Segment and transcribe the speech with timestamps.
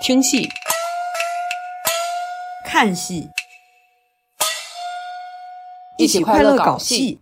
[0.00, 0.48] 听戏、
[2.64, 3.28] 看戏，
[5.98, 7.18] 一起快乐搞戏。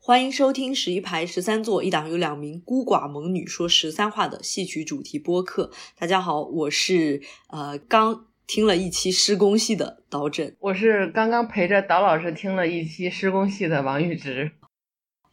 [0.00, 5.70] 欢迎收听十一排十三座一档由两名孤寡猛女说十三话的戏曲主题播客。
[5.98, 7.20] 大家好，我是
[7.50, 14.52] 呃刚听了一期施工戏的导诊，我是刚刚陪着导老师听了一期施工戏的王玉直。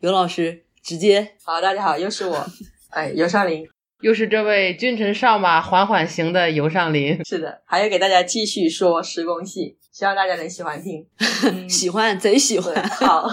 [0.02, 1.38] 尤老师直接。
[1.43, 2.45] 好，大家好，又是我，
[2.91, 3.65] 哎，尤少林，
[4.04, 7.23] 又是这位君臣上马缓缓行的游上林。
[7.23, 11.07] 是的，还要给大家继续说施工戏，希望大家能喜欢听，
[11.69, 12.75] 喜欢贼喜欢。
[12.89, 13.31] 好，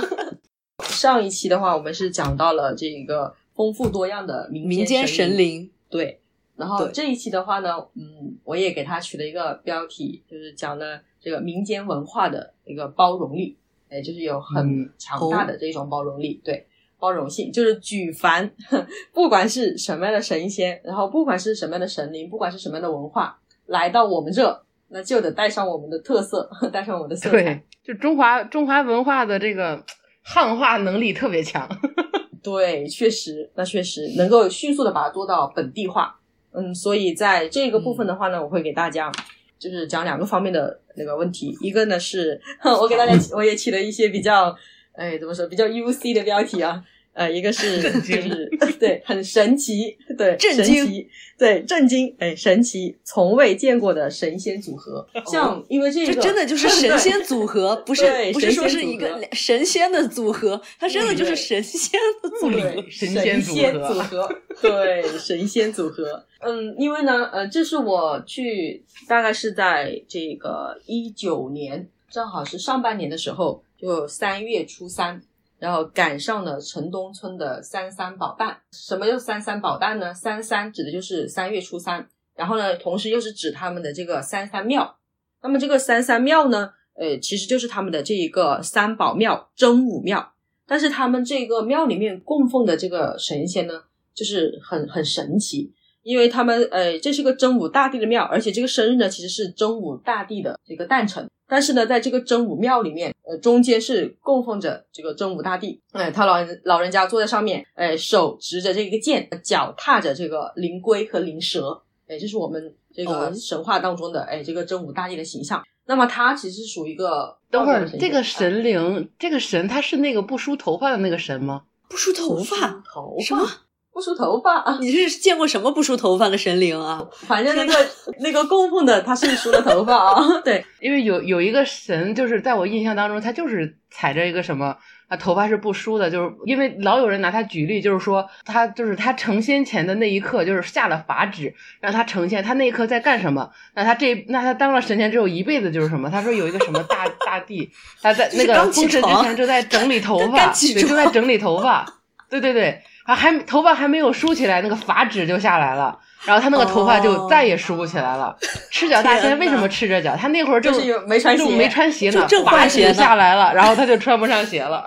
[0.84, 6.20] 上一期的话，我们是讲到了这个丰富多样的民民间神神，灵，对。
[6.56, 13.56] 然后这一期的话呢，嗯，我也给它取了一个标题，就是讲的这个民间文化的一个包容力，
[13.88, 16.68] 哎，就是有很嗯强大的这种包容力，对，
[17.00, 18.50] 包容性，就是举凡
[19.12, 29.82] 不管是什么样的神仙，然后不管是什么样的神灵，不管是什么样的文化，来到我们这，那就得带上我们的特色， 带上我们的色彩对，，就中华中华文化的这个
[30.22, 31.68] 汉化能力特别强。
[32.42, 36.18] 对，确实，那确实能够迅速的把它做到本地化。
[36.52, 39.12] 嗯，所以在这个部分的话呢，我会给大家
[39.58, 41.54] 就是讲两个方面的那个问题。
[41.60, 44.56] 一个呢是我给大家起我也起了一些比较，
[45.00, 46.84] 哎，怎么说比较 UC 的标题啊。
[47.12, 48.48] 呃，一个是就是
[48.78, 55.04] 对，很神奇，对，震惊神奇，对，震惊，哎，神奇，从未见过的神仙组合。
[55.26, 62.52] 像因为这个这真的就是神仙组合， 不是对不是说是一个神仙的组合，它真的就是神仙的组合。
[62.52, 64.28] 对，神仙仙组合组合，
[64.62, 66.24] 对，神仙组合。
[66.38, 75.22] 嗯，因为呢，呃，这是我去，大概是在这个一九年，正好是上半年的时候，就三月初三，
[75.58, 78.58] 然后赶上了城东村的三三宝诞。
[78.72, 80.12] 什么叫三三宝诞呢？
[80.12, 84.98] 三三指的就是三月初三，然后呢，同时又是指他们的这个三三庙。
[85.42, 90.34] 那么这个三三庙呢，呃，其实就是他们的这一个三宝庙、真武庙。
[90.66, 93.84] 但是他们这个庙里面供奉的这个神仙呢，
[94.14, 95.72] 就是很很神奇，
[96.02, 101.28] 因为他们呃，这是个真武大帝的庙，而且这个生日呢其实是真武大帝的这个诞辰。
[101.50, 115.60] 但是呢，在这个真武庙里面，呃，中间是供奉着这个真武大帝，哎、他老人老人家坐在上面，哎、手执着这个剑，脚踏着这个灵龟和灵蛇，哎、这是我们这个哦神话当中的哎、这个真武大帝的形象。
[115.86, 121.64] 那么他其实是属于一个等会儿这个神灵，这个神他是那个不梳头发的那个神吗？
[121.88, 123.44] 不梳头发，头什么？
[123.92, 124.78] 不梳头发啊？
[124.80, 127.04] 你是见过什么不梳头发的神灵啊？
[127.26, 127.74] 反正那个
[128.20, 134.76] 那个供奉的他是梳了头发啊， 对，因为有有一个神，就是在我印象当中，他就是踩着一个什么
[135.08, 143.50] 啊，头发是不梳的，就是因为老有人拿他举例，就是说他就是他成仙前的那一刻，就是下了法旨让他成仙，他那一刻在干什么？
[143.74, 146.08] 那他这那他当了神仙之后一辈子就是什么？
[146.08, 147.68] 他说有一个什么大大帝，
[148.00, 151.84] 他在那个刚起封神之前正在整理头发对，正在整理头发，
[152.30, 155.99] 对对对，啊还头发还没有梳起来，那个法旨就下来了。
[156.25, 158.35] 然后他那个头发就哦再也梳不起来了。
[158.71, 160.15] 赤脚大仙天呐为什么赤着脚？
[160.15, 164.83] 他那会儿就是有没穿鞋就没穿鞋呢，就正法旨换鞋呢下来了，然后他就穿不上鞋了。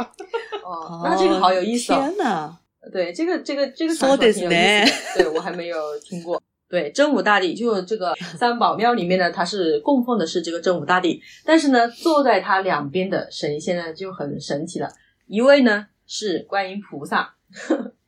[0.64, 1.96] 哦，那这个好有意思哦。
[2.00, 2.58] 天哪！
[2.92, 6.42] 对，这个这个这个そう传说です挺有意思的，对我还没有听过。
[6.68, 14.88] 对，真武大帝就这个三宝庙里面呢，它是供奉的是这个真武大帝，但是呢，坐在他两边的神仙呢就很神奇了，
[15.26, 17.34] 一位呢是观音菩萨，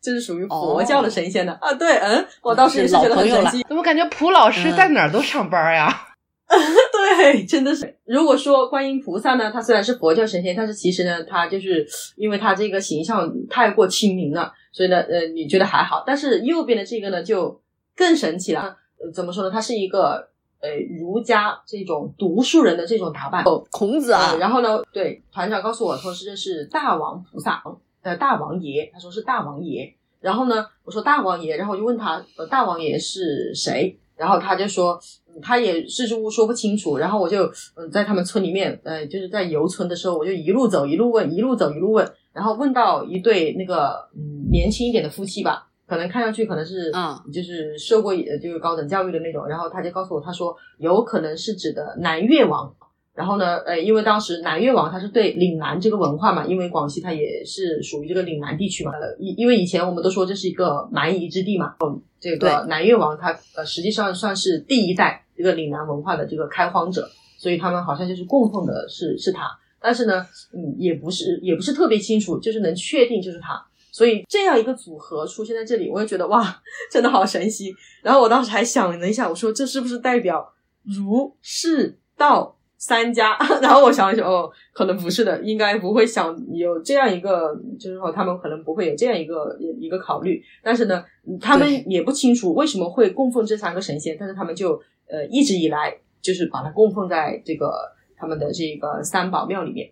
[0.05, 1.73] 这是属于佛教的神仙的、啊。
[1.73, 3.65] 对，嗯，我当时也是觉得很神奇。
[3.67, 6.09] 怎么感觉蒲老师嗯在哪儿都上班呀？
[6.47, 7.97] 对，真的是。
[8.05, 11.83] 如果说观音菩萨呢，他虽然是佛教神仙，但是其实呢，他就是
[12.17, 16.03] 因为他这个形象太过亲民了，所以呢，呃，你觉得还好。
[16.05, 17.59] 但是右边的这个呢，就
[17.95, 18.77] 更神奇了。
[19.03, 19.49] 呃怎么说呢？
[19.49, 20.29] 他是一个
[20.61, 23.43] 呃儒家这种读书人的这种打扮。
[23.43, 27.61] 哦，孔子啊呃，然后呢，对团长告诉我说是这是大王菩萨，
[28.05, 29.95] 呃，大王爷，他说是大王爷。
[30.21, 33.97] 然后呢，我说大王爷，然后我就问他，呃，大王爷是谁？
[34.15, 36.99] 然后他就说，嗯他也支支吾吾说不清楚。
[36.99, 49.47] 然后我就，嗯，在他们村里面，呃，就是在游村的时候，我就一路走一路问，一路走一路问，然后问到一对那个嗯年轻一点的夫妻吧，可能看上去可能是，嗯就是受过呃就是高等教育的那种。
[49.47, 52.71] 然后他就告诉我，他说有可能是指的南越王。
[53.15, 77.73] 然后呢，呃，因为当时南越王他是对岭南这个文化嘛，因为广西它也是属于这个岭南地区嘛，呃，因因为以前我们都说这是一个蛮夷之地嘛，嗯，这个南越王他呃实际上算是第一代这个岭南文化的这个开荒者，所以他们好像就是供奉的是是他，但是呢，嗯，也不是也不是特别清楚，就是能确定就是他，所以这样一个组合出现在这里，我也觉得哇，真的好神奇。
[78.03, 80.53] 然后我当时还想了一下，我说这是不是代表
[80.83, 82.54] 儒释道
[82.85, 83.35] 三家？
[83.63, 90.39] 然后我想一想，哦，可能不是的，应该不会想有这样一个，就是说他们可能不会有这样一个一个考虑。
[90.61, 91.03] 但是呢，
[91.41, 94.79] 他们也不清楚为什么会供奉这三个神仙，但是他们就
[95.09, 97.73] 呃一直以来就是把它供奉在这个
[98.15, 99.89] 他们的这个三宝庙里面。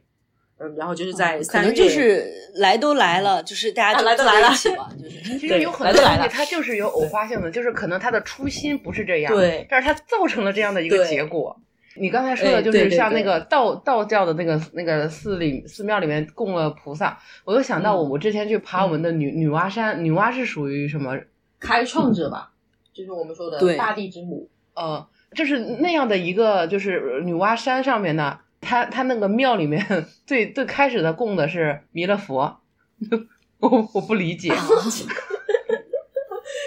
[0.59, 2.23] 嗯，然后就是在可能就是
[2.57, 11.59] 来都来了，就是大家来都来了一起嘛，就是其实有很多东西它就是有偶发性的，就是可能它的初心不是这样，对，但是它造成了这样的一个结果。
[11.95, 21.17] 你刚才说的就是像那个道道教的那个那个寺里寺庙里面供了菩萨，我又想到我我之前去爬我们的女女娲山，女娲是属于什么？
[21.59, 22.51] 开创者吧？
[22.93, 28.39] 就是我们说的大地之母，呃，就是那样的一个就是女娲山上面呢。
[28.65, 29.85] 他他那个庙里面
[30.25, 32.61] 最最开始的供的是弥勒佛，
[33.59, 34.53] 我我不理解，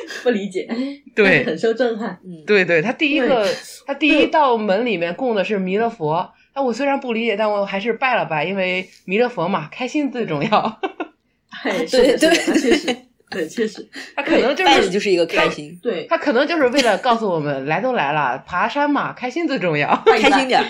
[0.22, 0.68] 不理解，
[1.14, 2.18] 对，很受震撼。
[2.24, 2.44] 嗯。
[2.46, 3.46] 对对，他第一个
[3.86, 10.80] 他第一道门里面供的是弥勒佛，哎，我虽然不理解，但我还是拜了拜，因为弥勒佛嘛，开心最重要。
[11.90, 12.96] 对对对，确实，
[13.30, 16.06] 对确实，他可能就是就是一个开心，对。
[16.06, 20.62] 他可能就是为了告诉我们， 来都来了，爬山嘛，开心最重要，开心点。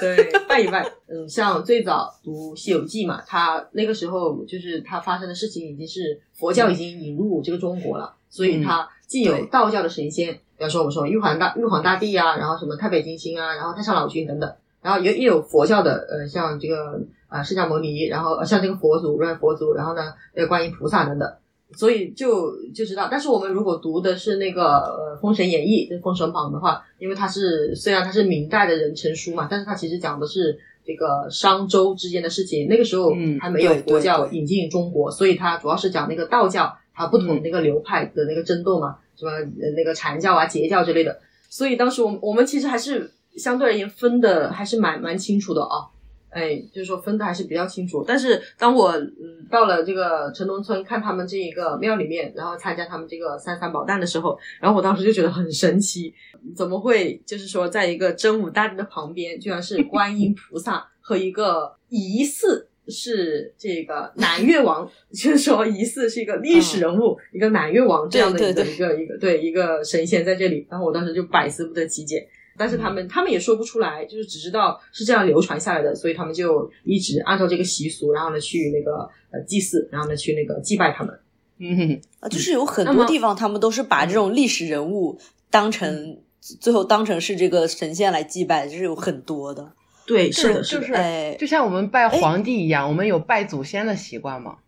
[0.00, 0.84] 对，拜一拜。
[1.08, 14.52] 嗯，像最早读《西游记》嘛，他那个时候就是他发生的事情已经是佛教已经引入这个中国了，所以它既有道教的神仙，比方说我们说玉皇大玉皇大帝啊，然后什么太北金星啊，然后太上老君等等，
[14.82, 21.32] 然后也也有佛教的，呃，像这个啊释迦牟尼，然后像这个佛祖，如来佛祖，然后呢，呃，观音菩萨等等。
[21.76, 32.68] 所以就就知道，但是我们如果读的是那个呃《封神演义》《封神榜》的话，因为它是虽然它是明代的人成书嘛，但是它其实讲的是这个商周之间的事情。
[32.68, 39.32] 那个时候还没有佛教引进中国，所以它主要是讲那个道教它不同那个流派的那个争斗嘛，什么
[39.76, 41.20] 那个禅教啊、截教之类的。
[41.48, 45.90] 所以当时我们我们其实还是相对而言分的还是蛮蛮清楚的啊。
[46.30, 48.02] 哎，就是说分的还是比较清楚。
[48.04, 56.12] 但是当我嗯到了这个城东村看他们这一个庙里面，然后参加他们这个三三宝诞的时候，然后我当时就觉得很神奇，
[56.56, 72.28] 怎么会就是说在一个真武大帝的旁边，居然是观音菩萨和一个疑似是这个南越王， 就是说疑似是一个历史人物，一个南越王这样的一个一个一个对一个神仙在这里，然后我当时就百思不得其解。
[72.56, 81.18] 但是他们他们也说不出来，就是只知道是这样流传下来的，所以他们就一直按照这个习俗，然后呢去那个呃祭祀，然后呢去那个祭拜他们。
[81.58, 85.18] 嗯啊，就是有很多地方他们都是把这种历史人物
[85.50, 89.72] 当成最后当成是这个神仙来祭拜，就是有很多的。
[90.06, 94.58] 对，是的，就是哎，就像我们拜皇帝一样，我们有拜祖先的习惯吗？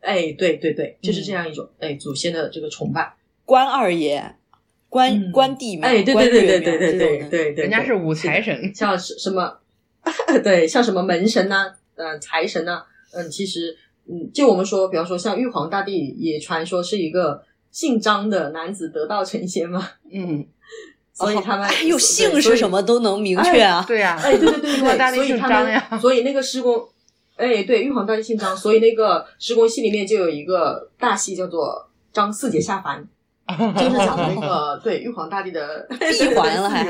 [0.00, 3.14] 哎，对对对，就是这样一种哎祖先的这个崇拜，
[3.44, 4.36] 关二爷。
[4.88, 9.58] 关关帝庙，哎，对对对对对对对对对，人家是五财神，像什么，
[10.44, 12.82] 对，像什么门神呐，呃，财神呐，
[13.14, 13.74] 嗯，其实，
[14.06, 19.82] 嗯，就我们说，比方说像玉皇大帝，也传说是一个姓张的男子得道成仙嘛，
[20.12, 20.44] 嗯，
[21.14, 26.88] 所以他们有姓是什么都能明确啊，对呀，哎，对对对对，所以他们，所以那个施工，
[27.36, 33.06] 哎，对，玉皇大帝姓张，所以那个施工戏里面就有一个大戏叫做张四姐下凡。
[33.76, 36.82] 就是讲的那个 对玉皇大帝的 闭环了， 还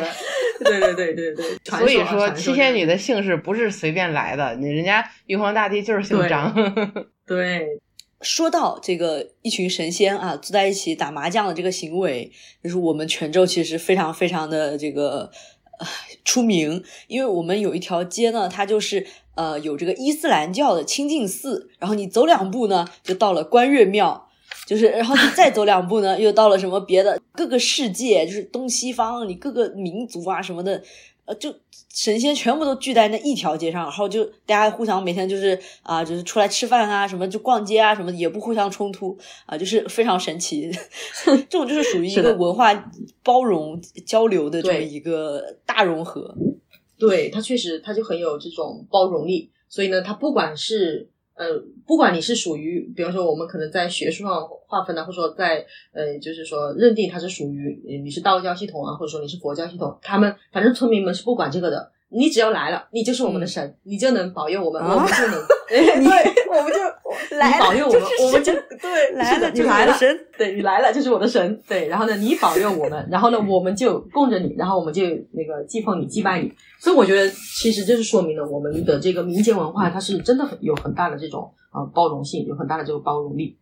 [0.62, 1.44] 对对对对对。
[1.64, 6.54] 所以说七仙女的姓氏不是随便来的，你人家玉皇大帝就是姓张。
[7.26, 7.66] 对，
[8.22, 12.30] 说到这个一群神仙啊，坐在一起打麻将的这个行为，
[12.62, 15.30] 就是我们泉州其实非常非常的这个
[16.24, 24.28] 出名，因为我们有一条街呢，它就是呃有这个伊斯兰教的清净寺，然后你走两步呢，就到了关岳庙。
[24.66, 30.80] 就是，然后你再走两步呢，又到了什么别的各个世界，就是东西方，你各个民族啊什么的，
[31.24, 31.54] 呃，就
[31.94, 40.70] 神仙全部都聚在那一条街上，然后就大家互相每天就是啊，就是出来吃饭啊，什么就逛街啊，什么也不互相冲突啊，就是非常神奇。
[41.24, 42.72] 这种就是属于一个文化
[43.22, 46.34] 包容交流的这么一个大融合。
[46.98, 49.50] 对，它确实，它就很有这种包容力。
[49.68, 51.08] 所以呢，它不管是。
[51.34, 61.92] 呃，不管你是属于，比方说我们可能在学术上划分呢，或者说在呃，就是说认定它是属于你是道教系统啊，或者说你是佛教系统，他们反正村民们是不管这个的。
[62.14, 65.42] 你只要来了，你就是我们的神，你就能保佑我们，我们就能
[65.72, 65.96] 对，
[66.48, 66.78] 我们就
[67.36, 75.02] 来保佑我们，我们就对来了，你来了，神，对你来了就是我的神，对，然后呢，你保佑我们，然后呢，我们就供着你，然后我们就
[75.32, 76.52] 那个祭奉你，祭拜你。
[76.78, 83.56] 所以我觉得，其实就是说明了我们的这个民间文化，它是真的很有很大的这种呃包容性，有很大的这个包容力。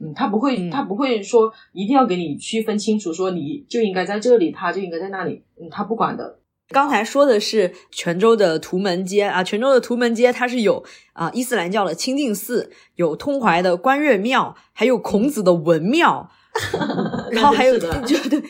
[0.00, 5.42] 嗯，他不会，嗯他不会说一定要给你区分清楚，说你就应该在这里，他就应该在那里。
[5.58, 6.38] 嗯，他不管的。
[6.70, 16.30] 刚才说的是泉州的图门街啊，泉州的图门街它是有啊伊斯兰教的清净寺，有通淮的观岳庙，还有孔子的文庙，
[17.32, 17.88] 然后还有就
[18.28, 18.42] 对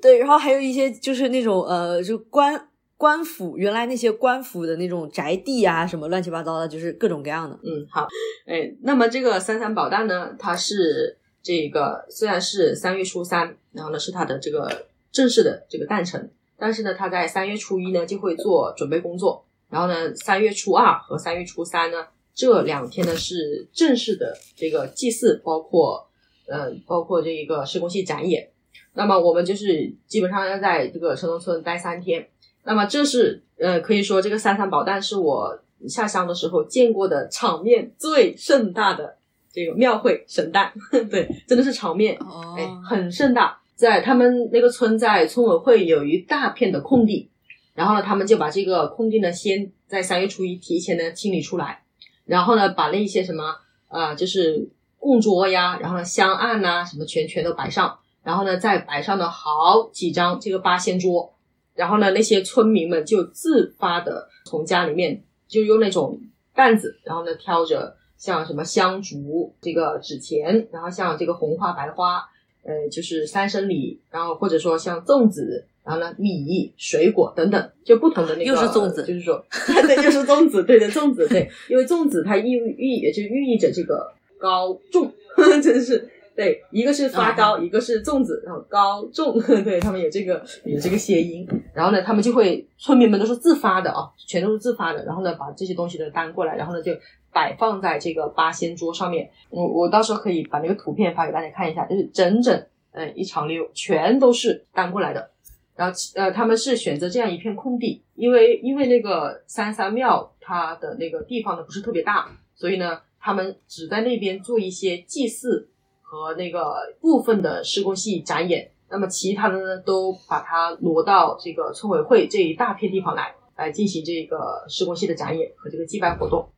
[0.00, 7.58] 对，然后还有一些就是那种呃，就官官府原来那些官府的那种宅地啊，什么乱七八糟的，就是各种各样的。
[7.62, 8.06] 嗯，好，
[8.46, 26.08] 哎，那么这个三三宝诞呢，它是这个虽然是三月初三，然后呢是它的这个正式的这个诞辰，但是呢，他在三月初一呢就会做准备工作，然后呢，三月初二和三月初三呢这两天呢是正式的这个祭祀，包括
[26.48, 28.50] 呃包括这一个施工系展演。
[28.94, 32.28] 那么我们就是基本上要在这个城东村待三天。
[32.64, 39.16] 那么这是呃可以说这个三三宝诞是我下乡的时候见过的场面最盛大的
[39.52, 40.72] 这个庙会神诞，
[41.10, 43.60] 对，真的是场面哦哎，很盛大。
[43.78, 47.30] 在他们那个村，在村委会有一大片的空地，
[47.74, 51.84] 然后呢，他们就把这个空地呢，先在三月初一提前呢清理出来，
[52.24, 53.54] 然后呢，把那些什么
[53.86, 54.68] 呃，就是
[54.98, 61.32] 供桌呀，然后呢香案呐、什么全全都摆上，然后呢再摆上了好几张这个八仙桌，
[61.76, 66.20] 然后呢那些村民们就自发的从家里面就用那种
[66.52, 72.28] 担子，然后呢挑着像什么香烛、这个纸钱，然后像这个红花白花。
[72.64, 79.42] 呃，就是三生礼，然后或者说像粽子，然后呢米、水果等等，就不同的那个，又是粽子就是说，
[79.86, 85.10] 对，又是粽子，对的，粽子，对，因为粽子它寓寓也就寓意着这个高重，
[85.62, 96.92] 真是对，一个是发糕，一个是粽子，然后高重， 对他们有这个有这个谐音，然后呢，他们就会村民们都是自发的啊，全都是自发的，然后呢，把这些东西都搬过来，然后呢就
[97.38, 99.30] 摆放在这个八仙桌上面。
[99.48, 105.30] 我我到时候可以把那个图片发给大家看一下，就是整整呃一长溜全都是搬过来的。
[105.76, 115.68] 然后呃，他们是选择这样一片空地，因为因为那个三三庙它的那个地方呢不是特别大，所以呢，他们只在那边做一些祭祀
[116.02, 118.68] 和那个部分的施工系展演。
[118.90, 126.48] 那么其他的呢，都把它挪到这个村委会这一大片地方来，来进行这个施工系的展演和这个祭拜活动。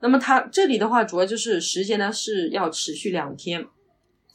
[0.00, 3.66] 那么它这里的话，主要就是时间呢是要持续两天，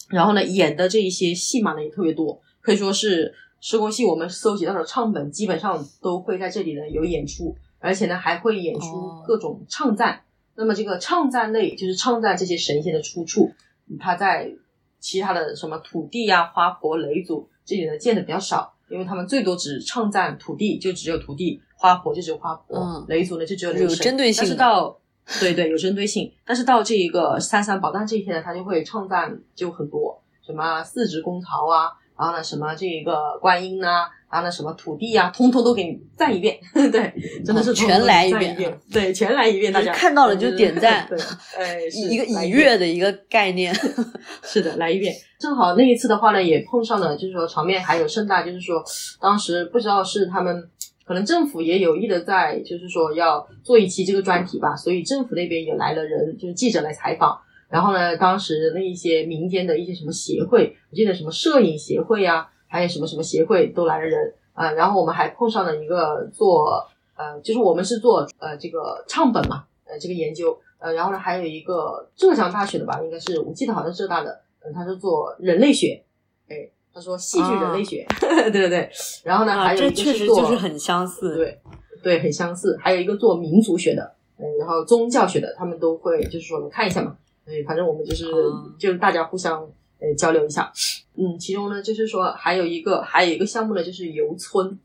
[0.09, 10.21] 然后呢演的这一些戏码呢也特别多，可以说是施工戏我们搜集到的唱本基本上都会在这里呢有演出，而且呢还会演出哦各种唱赞。
[10.55, 13.51] 那么这个唱赞类就是唱赞这些神仙的出处，
[13.89, 14.51] 嗯它在
[14.99, 24.99] 其他的什么土地呀、花婆、雷祖这里呢见的比较少，因为他们最多只唱赞土地，就只有土地；花婆就只有花婆，嗯雷祖呢就只有雷有针对性但是到
[25.39, 36.59] 对对有针对性，但是到这一个三三宝诞这一天呢，他就会唱赞就很多，什么四值公曹啊，然后呢什么这一个观音呐、然后呢什么土地啊，通通都给你赞一遍，
[36.91, 37.13] 对，
[37.45, 41.17] 真的是全来一遍一遍，对，全来一遍，大家看到了就点赞对，
[41.57, 43.73] 哎， 一个以来遍月的一个概念。
[44.43, 45.13] 是的，来一遍。
[45.39, 48.81] 正好那一次的话呢，也碰上了，就是说场面还有盛大，就是说
[49.19, 50.69] 当时不知道是他们
[51.05, 57.39] 可能政府也有意的在，就是说要做一期这个专题吧，所以政府那边也来了人，就是记者来采访。
[57.69, 76.03] 然后呢，当时那一些民间的一些什么协会，我记得什么摄影协会呀、还有什么什么协会都来了人啊、然后我们还碰上了一个做呃，就是我们是做呃这个唱本嘛，呃这个研究，呃，然后呢还有一个浙江大学的吧，应该是我记得好像浙大的，嗯，他是做人类学，
[76.47, 78.89] 哎，他说戏剧人类学， 对对对，
[79.23, 81.35] 然后呢、啊，还有一个是做实就是很相似。
[81.35, 81.59] 对
[82.03, 82.77] 对，很相似。
[82.79, 87.15] 还有一个做民族学的，嗯，然后宗教学的，他们都会就是说看一下嘛。
[87.45, 89.61] 对，反正我们就是、哦就是大家互相
[89.99, 90.71] 呃交流一下。
[91.15, 94.77] 嗯，其中呢就是说还有一个还有一个项目呢就是游村。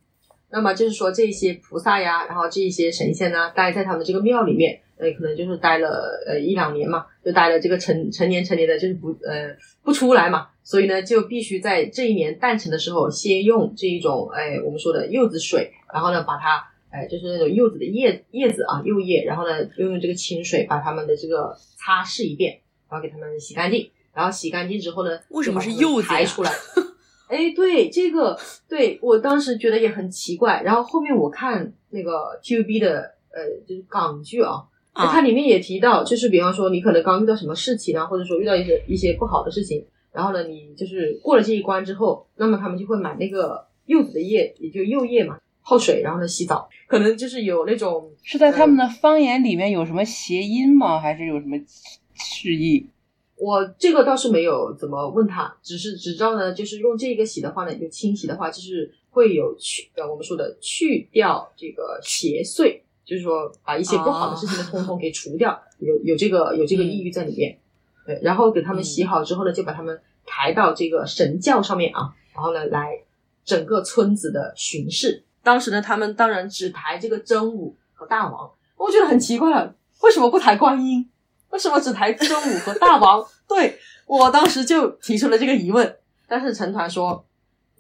[0.51, 22.61] 那么就是说这些菩萨呀，然后这一些神仙呢，待在他们这个庙里面，呃，可能就是待了呃一两年嘛，就待了这个成成年成年的，就是不呃不出来嘛，所以呢就必须在这一年诞辰的时候，先用这一种哎我们说的柚子水，然后呢把它哎就是那种柚子的叶叶子啊柚叶，然后呢又用这个清水把它们的这个擦拭一遍，
[22.91, 26.53] 然后给它们洗干净，然后洗干净之后呢，为什么是柚子呀排出来？
[27.29, 30.61] 哎，对这个，对我当时觉得也很奇怪。
[30.63, 50.99] 然后后面我看那个 TVB 的呃，就是港剧啊，啊它里面也提到，就是比方说你可能刚遇到什么事情啊，或者说遇到一些一些不好的事情，然后呢，你就是过了这一关之后，那么他们就会买那个柚子的叶，也就柚叶嘛，泡水，然后呢洗澡，可能就是有那种是在他们的方言里面有什么谐音吗？
[50.99, 51.57] 还是有什么
[52.15, 52.87] 示意？
[53.37, 67.59] 我这个倒是没有怎么问他，只是只知道呢，就是用这个洗的话呢，就清洗的话，就是会有去呃我们说的去掉这个邪祟，就是说把一些不好的事情呢，通通给除掉，有有这个有这个意欲在里面。
[68.09, 72.99] 对，然后给他们洗好之后呢，就把他们抬到这个神教上面啊，然后呢来
[73.45, 75.23] 整个村子的巡视。
[75.43, 81.07] 当时呢，他们当然只抬这个真武和大王，我觉得很奇怪了，为什么不抬观音？
[81.51, 83.23] 为什么只抬真武和大王？
[83.47, 87.27] 对我当时就提出了这个疑问，但是陈团说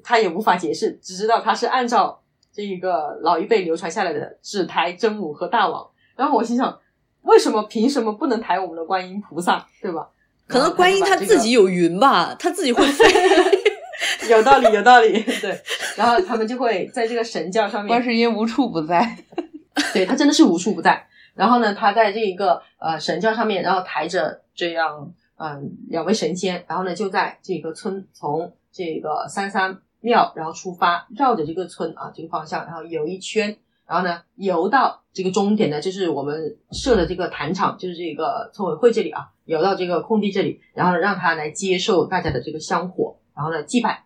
[0.04, 5.88] 他也无法解释，只知道他是按照这个老一辈流传下来的，只抬真武和大王。
[6.16, 6.78] 然后我心想，
[7.22, 9.66] 为什么凭什么不能抬我们的观音菩萨？
[9.80, 10.08] 对吧？
[10.48, 13.04] 可能观音他自己有云吧，他自己会飞。
[14.30, 15.22] 有道理，有道理。
[15.40, 15.60] 对，
[15.96, 19.16] 然后他们就会在这个神教上面，观世音无处不在。
[19.92, 21.06] 对他真的是无处不在。
[21.34, 33.56] 然后呢，他在这一个呃神教上面，然后抬着这样嗯两位神仙，然后呢就在这个村从这个三三庙然后出发，绕着这个村啊这个方向，然后游一圈，
[33.88, 44.04] 然后呢游到这个终点呢，就是我们设的这个坛场，就是这个村委会这里啊，游到这个空地这里，然后让他来接受大家的这个香火，然后呢祭拜，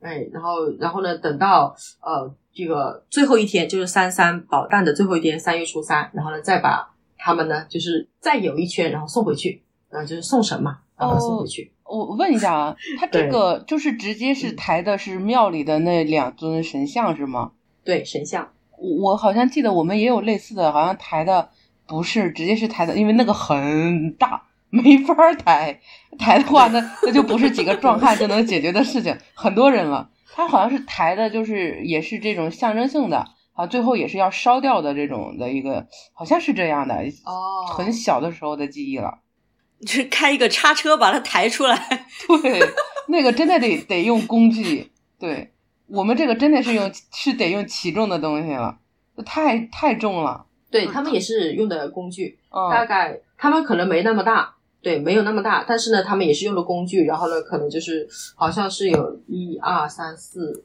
[0.00, 2.34] 哎，然后然后呢等到呃。
[2.52, 11.72] 这个最后一天就是三三宝诞的最后一天，三月初三，然后呢，再把他们呢，就是再游一圈，然后送回去，啊，就是送神嘛，然后送回去。
[11.84, 17.52] 我问一下啊，他这个就是直接是抬的是庙里的那两尊神像是吗？
[17.84, 18.50] 对，神像。
[18.80, 21.50] 我好像记得我们也有类似的，好像抬的
[21.86, 25.80] 不是直接是抬的，因为那个很大，没法抬。
[26.18, 30.10] 抬的话，那那就不是几个壮汉就能解决的事情，很多人了。
[30.32, 36.94] 他好像是抬的，就是也是这种象征性的啊，最后也是要烧掉的这种的一个，好像是这样的
[37.24, 37.66] 哦。
[37.72, 39.18] 很小的时候的记忆了，
[39.84, 42.06] 就是开一个叉车把它抬出来。
[42.42, 42.60] 对，
[43.08, 44.90] 那个真的得得用工具。
[45.18, 45.52] 对
[45.90, 48.78] 我们这个真的是用 是得用起重的东西了，
[49.24, 50.46] 太太重了。
[50.70, 52.38] 对他们也是用的工具，
[52.70, 54.54] 大概他们可能没那么大。
[54.82, 60.64] 对，没有那么大，但是呢，他们也是用的工具，然后呢，可能就是好像是有一二三四，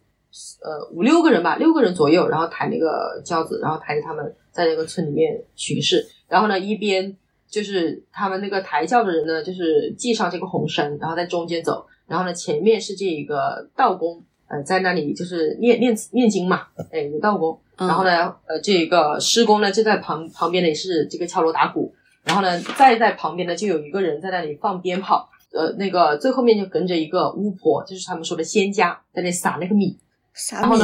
[0.63, 7.13] 呃五六个人吧，六个人左右，然后抬那个轿子，然后抬着他们在那个村里面巡视，然后呢，一边
[7.49, 21.93] 就是他们那个抬轿的人呢，就是系上这个红绳，然后在中间走，然后呢，前面是这一个道工，呃，在那里就是念念念经嘛，哎，有道工，然后呢，呃，这个施工呢就在旁旁边呢，也是这个敲锣打鼓。
[22.23, 29.95] 然后呢，再在旁边呢，就有一个人在那里放鞭炮，呃，那个最后面就跟着一个巫婆，就是他们说的仙家，在那撒那个米，
[30.33, 30.79] 撒米，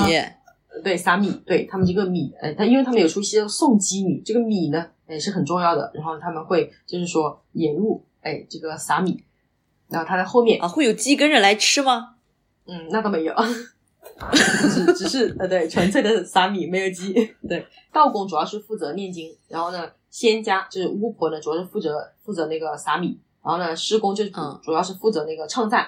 [0.84, 9.24] 对，撒米，对他们这个米，呃，他因为他们有出息送鸡米，这个米呢，也是很重要的，然后他们会就是说引入，哎，这个撒米，
[9.90, 12.18] 然后他在后面啊，会有鸡跟着来吃吗？
[12.72, 13.34] 嗯，那倒没有，
[14.32, 17.14] 只 只是呃，对，纯粹的撒米，没有鸡，
[17.48, 19.92] 对，道公主要是负责念经，然后呢。
[20.12, 24.32] 仙家就是巫婆呢，主要是负责负责那个撒米，然后呢，施公就是
[24.62, 25.88] 主要是负责那个唱赞，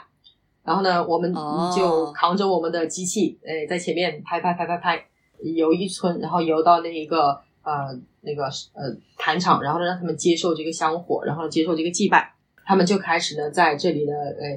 [0.64, 1.30] 然后呢，我们
[1.76, 5.06] 就扛着我们的机器，哎，在前面拍拍拍拍拍，
[5.42, 12.34] 游一村，然后游到那一个呃那个呃坛场，然后呢让他们接受这个香火，然后接受这个祭拜，
[12.66, 14.48] 他们就开始呢在这里呢呃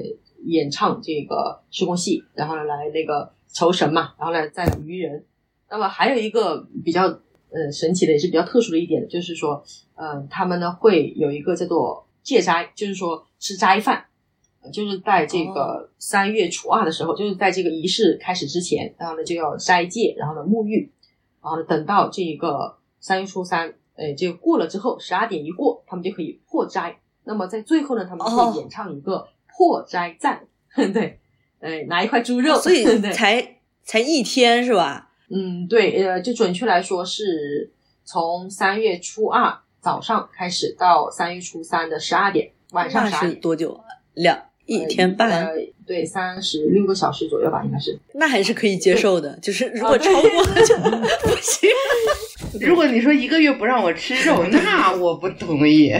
[0.44, 5.24] 演唱这个施工戏，然后呢来那个酬神嘛，然后呢再愚人，
[5.70, 7.20] 那么还有一个比较。
[7.48, 9.62] 呃，神奇的也是比较特殊的一点，就是说，
[9.94, 14.04] 呃，他们呢会有一个叫做戒斋，就是说吃斋饭，
[14.72, 20.92] 就是在这个三月初二的时候，就是在这个仪式开始之前，然后呢就要斋戒，然后呢沐浴，
[21.40, 26.98] 然后呢等到这个三月初三，哎，这个过了之后，十二点一过，他们就可以破斋。
[27.24, 30.42] 那么在最后呢，他们会演唱一个破斋赞，
[30.92, 31.18] 对，
[31.60, 35.10] 哎，拿一块猪肉，所以 才才一天是吧？
[35.30, 37.70] 嗯，对，呃，就准确来说是
[38.04, 43.80] 从三月初二早上开始到三月初三的十二点晚上十二点多久？
[44.14, 45.50] 两一天半？
[45.86, 47.98] 对，三十六个小时左右吧，应该是。
[48.14, 50.30] 那还是可以接受的，就是如果超过
[50.64, 50.76] 就
[51.22, 51.70] 不行。
[52.60, 55.92] 如果你说一个月不让我吃肉， 那我不同意。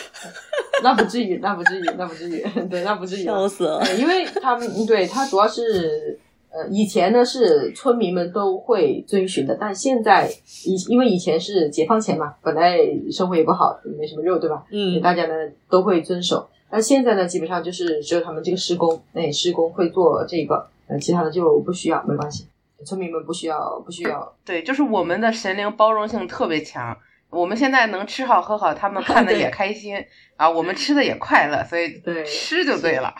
[0.82, 3.24] 那不至于，那不至于，那不至于， 对，那不至于。
[3.24, 6.18] 笑死了，因为他们对他主要是。
[6.48, 10.26] 呃，以前呢是村民们都会遵循的，但现在
[10.64, 12.78] 以因为以前是解放前嘛，本来
[13.10, 14.64] 生活也不好，没什么肉，对吧？
[14.70, 15.34] 嗯，大家呢
[15.68, 16.48] 都会遵守。
[16.70, 22.46] 但现在呢，基本上就是只有他们这个施工，哎，施工会做这个，呃，其他的就不需要，没关系。
[22.84, 24.36] 村民们不需要，不需要。
[24.44, 26.96] 对，就是我们的神灵包容性特别强，
[27.30, 29.96] 我们现在能吃好喝好，他们看的也 开心
[30.36, 33.14] 啊，我们吃的也快乐，所以对吃就对了。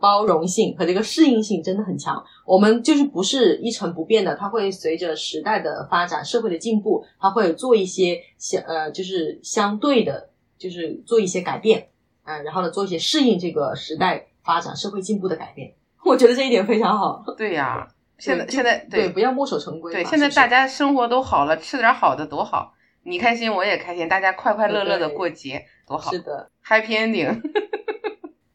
[0.00, 2.20] 包容性和这个适应性真的很强。
[2.44, 11.90] 我们就是不是一成不变的，它会随着时代的发展、社会的进步，它会做一些相呃，就是相对的，就是做一些改变，
[12.24, 15.72] 嗯、然后呢，做一些适应这个时代发展、社会进步的改变。
[16.04, 17.22] 我觉得这一点非常好。
[17.38, 17.86] 对呀，
[18.18, 19.92] 现在现在对，不要墨守成规。
[19.92, 27.40] 对，现在大家生活都好了，吃点好的多好，你开心我也开心，大家快快乐乐的过节多好是的，，Happy Ending。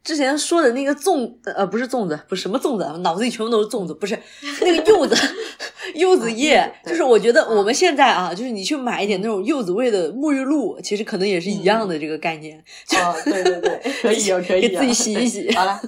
[0.04, 4.18] 之前说的那个粽，呃，不是粽子，不是什么粽子，脑子里全部都是粽子，不是
[4.62, 5.16] 那个柚子，
[5.94, 12.58] 柚子叶就是我觉得我们现在啊，就是你去买一点那种柚子味的沐浴露，其实可能也是一样的这个概念，
[12.96, 15.80] 哦，对对对， 可以哦，可以、哦，给自己洗一洗 好了，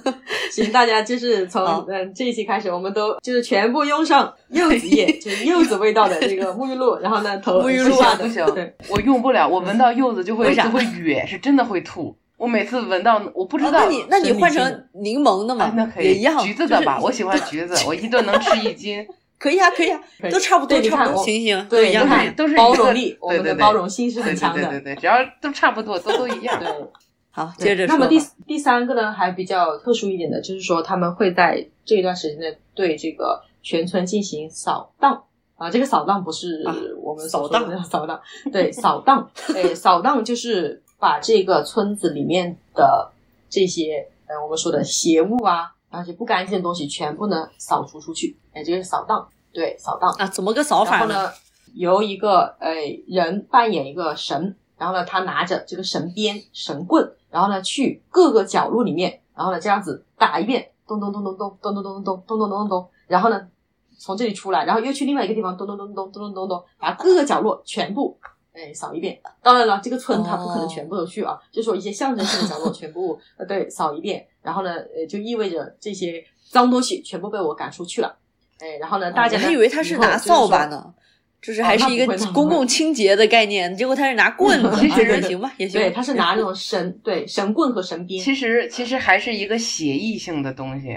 [0.52, 12.16] 行，大家就是从嗯这一期开始，我们都就是全部用上柚子叶，就是柚子味道的这个沐浴露，然后呢，头沐浴露啊不行对，我用不了，我闻到柚子就会就会哕，是真的会吐。
[12.36, 13.80] 我每次闻到，我不知哦道。
[13.80, 16.94] 那你那你换成柠檬的嘛，啊，那可以也一样，橘子的吧？
[16.96, 19.06] 就是我喜欢橘子，我一顿能吃一斤。
[19.36, 24.62] 可以啊，可以啊，以都差不多，差不多，对你看我行行，都对，一样的都是包容力，我们的包容心是很强的。
[24.62, 26.58] 对对对，只要都差不多，都都一样。
[26.58, 26.68] 对
[27.30, 27.94] 好，接着说。
[27.94, 35.24] 那么第第三个呢，还比较特殊一点的，就是说他们会在这一段时间内对这个全村进行扫荡
[35.56, 35.68] 啊。
[35.68, 38.20] 这个扫荡不是啊我们所扫荡说的扫荡，
[38.52, 43.10] 对，扫荡，诶， 扫荡就是把这个村子里面的
[43.48, 50.10] 这些呃我们说的邪物啊，而且不干净的东西全部呢扫除出去，哎，这个是扫荡，对，扫荡。
[50.12, 51.06] 啊，怎么个扫法然后？
[51.08, 51.30] 呢，
[51.74, 52.74] 由一个呃
[53.06, 63.48] 人扮演一个神，然后呢，他拿着这个神鞭、神棍，然后呢，去各个角落里面，然后呢，这样子打一遍，咚咚咚咚咚咚咚咚咚咚咚咚咚咚，然后呢，
[63.98, 68.18] 从这里出来，然后又去另外一个地方，咚咚咚咚咚咚咚咚，把各个角落全部。
[68.54, 69.20] 哎，扫一遍。
[69.42, 78.16] 当然了，这个村它不可能全部都去啊，就说一些象征性的角落全部呃对扫一遍，然后呢，呃就意味着这些脏东西全部被我赶出去了。
[78.60, 80.94] 哎，然后呢，大家还以为他是拿扫把，呢，
[81.42, 85.80] 就是还是一个公共清洁的概念，结果他是拿棍子，其实啊行吧，也行。
[85.80, 88.22] 对，他是拿那种神对神棍和神鞭。
[88.22, 90.96] 其实其实还是一个协议性的东西。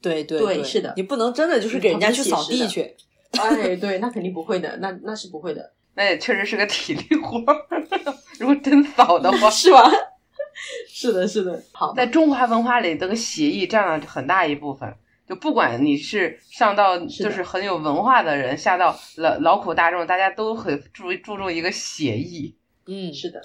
[0.00, 2.94] 对对对是的你不能真的就是给人家去扫地去。
[3.32, 7.66] 哎，对，那肯定不会的，那那是不会的，那也确实是个体力活儿，
[8.38, 9.90] 如果真扫的话，是吧？
[10.88, 11.62] 是的，是的。
[11.72, 14.94] 好，在中华文化里，这个写意占了很大一部分。
[15.28, 22.56] 就不管你是上到就是很有文化的人，下到劳劳苦大众，大家都很注注重一个写意。
[22.86, 23.40] 嗯，是的，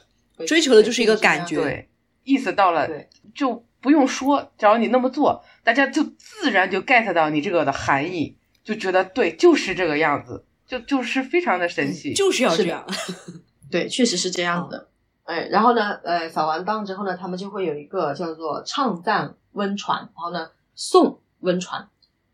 [0.46, 1.90] 追求的就是一个感觉对，
[2.24, 12.14] 意思到了对就不用说，只要你那么做，大家就自然就 get 到你这个的含义，就觉得对，就是这个样子，就就是非常的神奇。
[12.14, 12.86] 就是要这样。
[13.70, 14.88] 对，确实是这样的。
[15.26, 21.86] 哎，然后呢，呃，扫完荡之后呢，他们就会有一个叫做唱赞温船，然后呢送温船。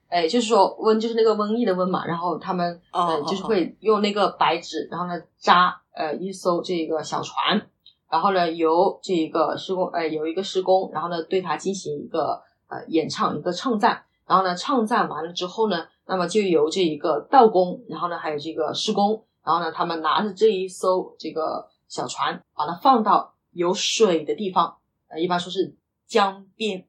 [0.10, 7.68] 哎，就是说瘟就是那个瘟疫的瘟嘛，然后他们哦呃就是哦会用那个白纸，然后呢扎呃一艘这个小船，
[8.10, 24.78] 然后呢由这个施工呃由一个施工，然后呢对它进行一个呃演唱一个唱赞，然后呢唱赞完了之后呢，那么就由这一个道工，然后呢还有这个施工，然后呢他们拿着这一艘这个小船，把它放到有水的地方，
[25.10, 25.76] 呃一般说是
[26.08, 26.86] 江边，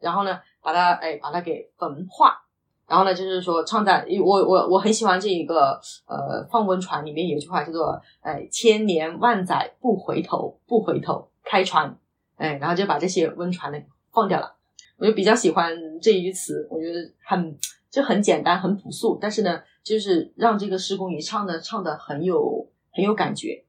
[0.00, 2.38] 然后呢把它哎把它给焚化。
[2.84, 11.96] 然后呢，就是说唱赞，我我我很喜欢这一个呃放温船里面有一句话叫做“哎千年万载不回头，不回头开船”，
[12.36, 13.78] 哎，然后就把这些温船呢
[14.12, 14.56] 放掉了。
[14.98, 17.56] 我就比较喜欢这一句词，我觉得很
[17.92, 23.64] 就很简单，很朴素，但是呢，就是让这个施工一唱呢唱的很有很有感觉。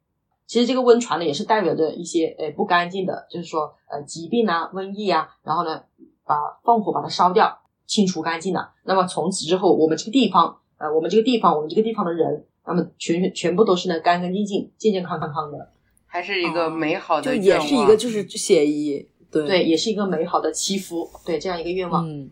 [0.48, 5.84] 其实这个温床呢也是代表着一些呃不干净的，就是说呃疾病啊、瘟疫啊，然后呢
[6.26, 7.60] 把放火把它烧掉。
[7.86, 15.70] 清除干净了，那么从此之后，我们这个地方，呃，我们这个地方，我们这个地方的人，那么全全部都是呢干干净净、健健康康康的，
[16.08, 22.10] 还是一个美好的愿望，也是一个就是写意，对对，也是一个美好的祈福，对这样一个愿望。
[22.10, 22.32] 嗯，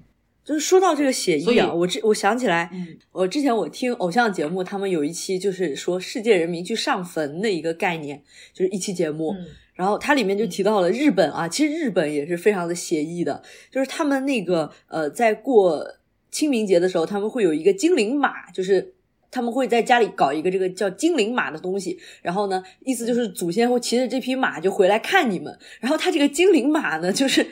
[0.51, 8.21] 就是说到这个写意啊，我之我想起来，嗯我之前我听偶像节目，他们有一期就是说世界人民去上坟的一个概念，
[8.53, 9.31] 就是一期节目。
[9.31, 15.83] 嗯然后它里面就提到了日本啊，其实日本也是非常的写意的，就是他们那个呃，在过
[16.29, 18.93] 清明节的时候，他们会有一个精灵马，就是
[19.31, 25.57] 他们会在家里搞一个这个叫精灵马的东西，然后呢，意思就是祖先会骑着这匹马就回来看你们。
[25.79, 27.45] 然后他这个精灵马呢，就是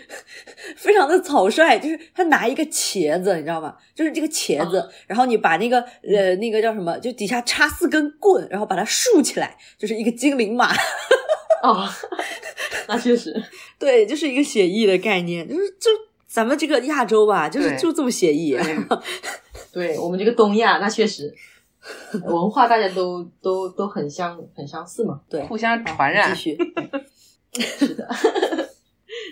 [0.75, 3.75] 非常的草率，就是他拿一个茄子，你知道吗？
[3.95, 10.73] 就是这个茄子，然后你把那个呃那个叫什么，就底下插四根棍，然后把它竖起来，就是一个精灵马。
[11.63, 11.87] 哦，
[12.87, 13.41] 那确实，
[13.77, 15.89] 对，就是一个写意的概念，就是就
[16.25, 18.57] 咱们这个亚洲吧，就是就这么写意。
[19.71, 21.35] 对我们这个东亚，那确实
[22.25, 26.33] 文化大家都都都很相很相似嘛，对，互相传染。
[26.33, 26.57] 继续，
[27.53, 28.07] 是的，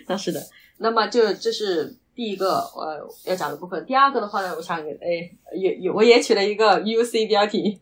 [0.06, 0.40] 那 是的。
[0.78, 3.84] 那么就这是第一个呃要讲的部分。
[3.84, 7.80] 第二个的话呢，我想哎也也我也取了一个 U C 标题，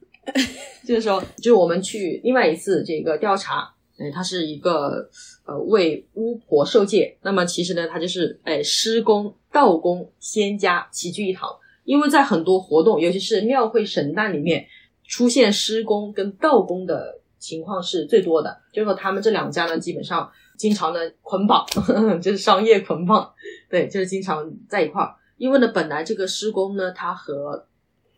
[0.87, 3.73] 就是说，就是我们去另外一次这个调查。
[3.99, 5.09] 哎，它是一个
[5.47, 11.49] 呃为巫婆受戒，那么其实呢，它就是哎施工、道工、仙家齐聚一堂。
[11.87, 14.67] 因为在很多活动，尤其是庙会神诞里面，
[15.05, 18.61] 出现施工跟道工的情况是最多的。
[18.71, 21.65] 就是说，他们这两家呢，基本上经常呢捆绑，
[22.21, 23.33] 就是商业捆绑，
[23.71, 25.15] 对，就是经常在一块儿。
[25.39, 27.67] 因为呢，本来这个施工呢，它和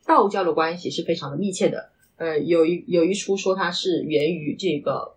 [0.04, 1.90] 道教的关系是非常的密切的。
[2.16, 5.14] 呃，有一有一出说它是源于这个。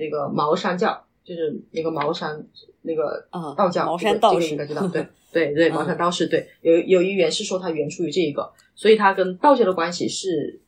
[0.00, 2.46] 那个茅山教就是那个茅山
[2.82, 10.60] 那个道教，茅山道士应该知道，对对对，茅山道士对，有有一源是说它源出于这一个，所以它跟道教的关系是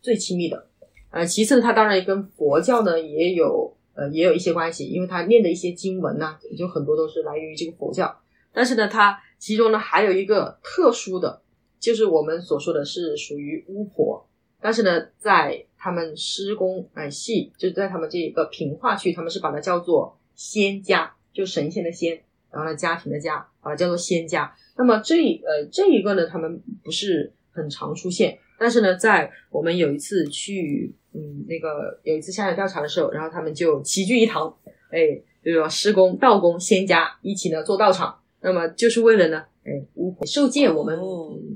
[0.00, 0.66] 最亲密的。
[1.10, 8.20] 呃，其次它当然跟佛教呢也有呃也有一些关系，因为它念的一些经文呢，就很多都是来源于这个佛教。
[8.52, 11.42] 但是呢，它其中呢还有一个特殊的，
[11.78, 14.28] 就是我们所说的是属于巫婆，
[14.60, 15.64] 但是呢在。
[15.78, 22.22] 他们施工哎系就是在他们这一个平化区，他们是把它叫做仙家，就神仙的仙，
[22.56, 24.50] 然后呢家庭的家，把它叫做仙家。
[24.78, 25.14] 那么这
[25.44, 34.56] 呃这一个呢，他们不是很常出现，但是呢，在我们有一次去嗯那个有一次下来调查的时候，然后他们就齐聚一堂，
[34.90, 39.44] 哎，就是说施工道工仙家一起呢做道场，那么就是为了呢。
[39.68, 40.96] 哎，巫婆受戒，我们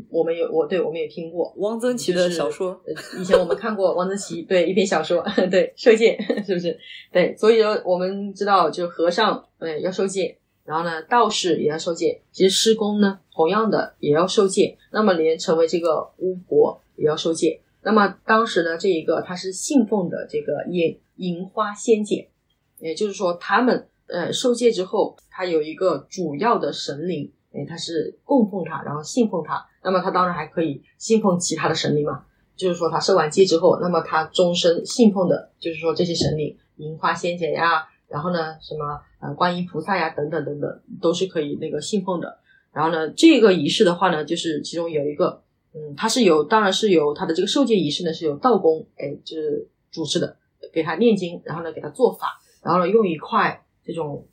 [0.09, 2.83] 我们有我对我们也听过汪曾祺的小说，
[3.21, 6.77] 以前我们看过汪曾祺 对一篇小说， 对受戒 是不是？
[7.13, 10.37] 对，所以说我们知道，就和尚哎要受戒，
[10.71, 17.61] 然后呢道士也要受戒，其实施工呢同样的也要受戒，那么连成为这个巫婆也要受戒。
[17.83, 22.31] 那么当时呢这一个他是信奉的这个银银花仙姐，
[22.79, 27.33] 也就是说他们呃受戒之后，他有一个主要的神灵。
[27.53, 32.25] 哎，他是供奉他，然后信奉他，那么他当然还可以信奉其他的神灵嘛。
[32.55, 42.39] 就是说，他受完戒之后，那么他终身信奉的，就是说这些神灵，银花仙姐呀，然后呢，什么呃观音菩萨呀，等等等等，都是可以那个信奉的。
[42.73, 45.43] 然后呢，这个仪式的话呢，就是其中有一个，
[45.73, 50.37] 嗯，他是有，当然是有他的这个受戒仪式呢，是有道公，哎，就是主持的，
[50.73, 54.27] 给他念经，然后呢给他做法，然后呢用一块这种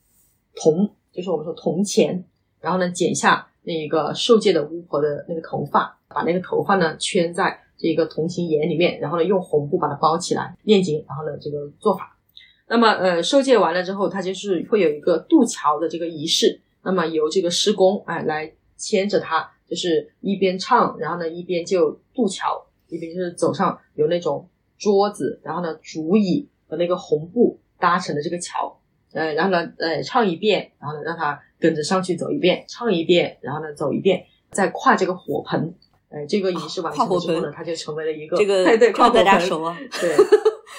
[0.55, 2.25] 铜，就是我们说铜钱。
[2.59, 12.16] 然后呢，剪下那个受戒的巫婆的那个头发，把那个头发呢圈在这个铜钱眼里面，然后呢用红布把它包起来念经，然后呢这个做法。
[12.69, 16.59] 那么呃受戒完了之后，它就是会有一个渡桥的这个仪式。
[16.83, 28.79] 那么由这个施工哎来牵着他，就是一边唱，然后呢一边就渡桥，一边就是走上有那种桌子，然后呢竹椅和那个红布搭成的这个桥。
[29.13, 31.41] 呃，然后呢呃唱一遍，然后呢让他。
[31.59, 35.73] 跟着上去走一遍，唱一遍，然后呢走一遍，再跨这个火盆，
[36.07, 40.15] 哎，这个仪式完成之后呢，他就成为了一个这个 对跨火盆熟啊，对，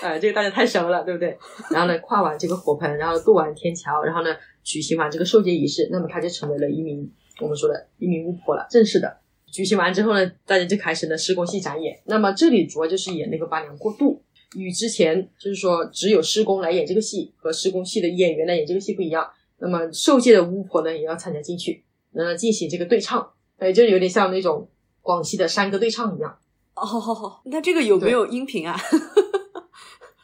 [0.01, 1.37] 哎，这个大家太熟了，对不对？
[1.71, 9.19] 然后呢跨完这个火盆，然后渡完天桥，然后呢举行完这个受戒仪式，那么他就成为了一名我们说的一名巫婆了，正式的。
[9.51, 11.99] 举行完之后呢，大家就开始呢施工戏展演。
[12.05, 14.23] 那么这里主要就是演那个八娘过渡，
[14.57, 19.27] 与之前就是说只有施工来演这个戏和施工戏的演员来演这个戏不一样。
[19.59, 21.83] 那么受戒的巫婆呢，也要参加进去，
[22.15, 24.69] 呃，进行这个对唱，哎，就有点像那种
[25.01, 26.39] 广西的山歌对唱一样。
[26.77, 28.79] 哦，那这个有没有音频啊？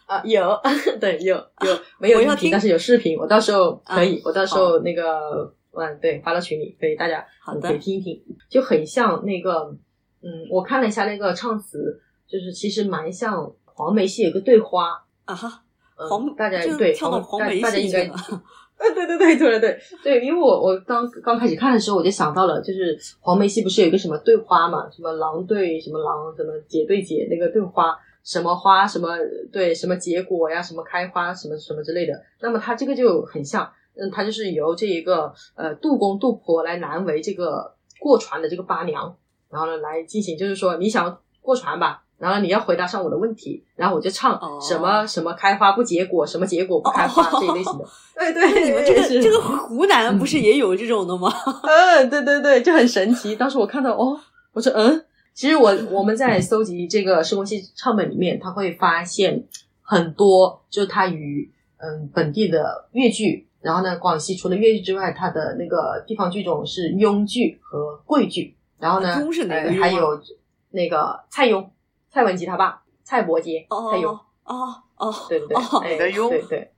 [0.07, 0.61] 啊，有，
[1.01, 2.51] 对，有有没有音频？
[2.51, 7.25] 但是有视频，我到时候可以，我到时候那个，嗯，对，发到群里，可以大家
[7.63, 9.75] 可以听一听，就很像那个，
[10.23, 15.63] 嗯，我看了一下那个唱词，就是其实蛮像黄梅戏有个对花啊哈，
[15.97, 18.15] 黄大家对跳到黄梅戏去了。
[18.77, 29.11] 对对对对对对，因为我我刚刚开始看的时候，我就想到了，就是黄梅戏不是有一个什么对花嘛，什么郎对什么郎，什么姐对姐，那个对花，什么花什么
[29.53, 32.13] 对什么结果呀，什么开花什么什么之类的。
[32.41, 39.15] 那么它这个就很像，嗯，它就是由这一个呃杜公杜婆来难为这个过船的这个八娘，
[39.51, 42.01] 然后呢来进行，就是说你想过船吧。
[42.17, 47.85] 然后你要回答上我的问题，然后我就唱哦什么什么开花不结果，什么结果不开花哦这一类型的。
[48.15, 51.29] 对 对，你们这个这个湖南不是也有这种的吗？
[51.65, 53.35] 嗯，对对对，就很神奇。
[53.35, 54.19] 当时我看到哦，
[54.53, 59.45] 我说嗯，其实我我们在搜集这个施工系唱本里面，他会发现
[59.83, 69.81] 很多，就是他与嗯本地的粤剧，然后呢，广西除了粤剧之外，它的那个地方剧种是庸剧和桂剧，然后呢，庸是哪个呃庸啊？
[69.81, 70.23] 还有
[70.71, 71.69] 那个蔡邕、
[72.09, 76.71] 蔡文姬他爸、蔡伯杰、哦蔡邕，哦哦，对对对，哦哎哪个庸对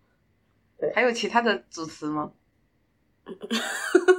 [0.81, 2.31] 对，还有其他的组词吗？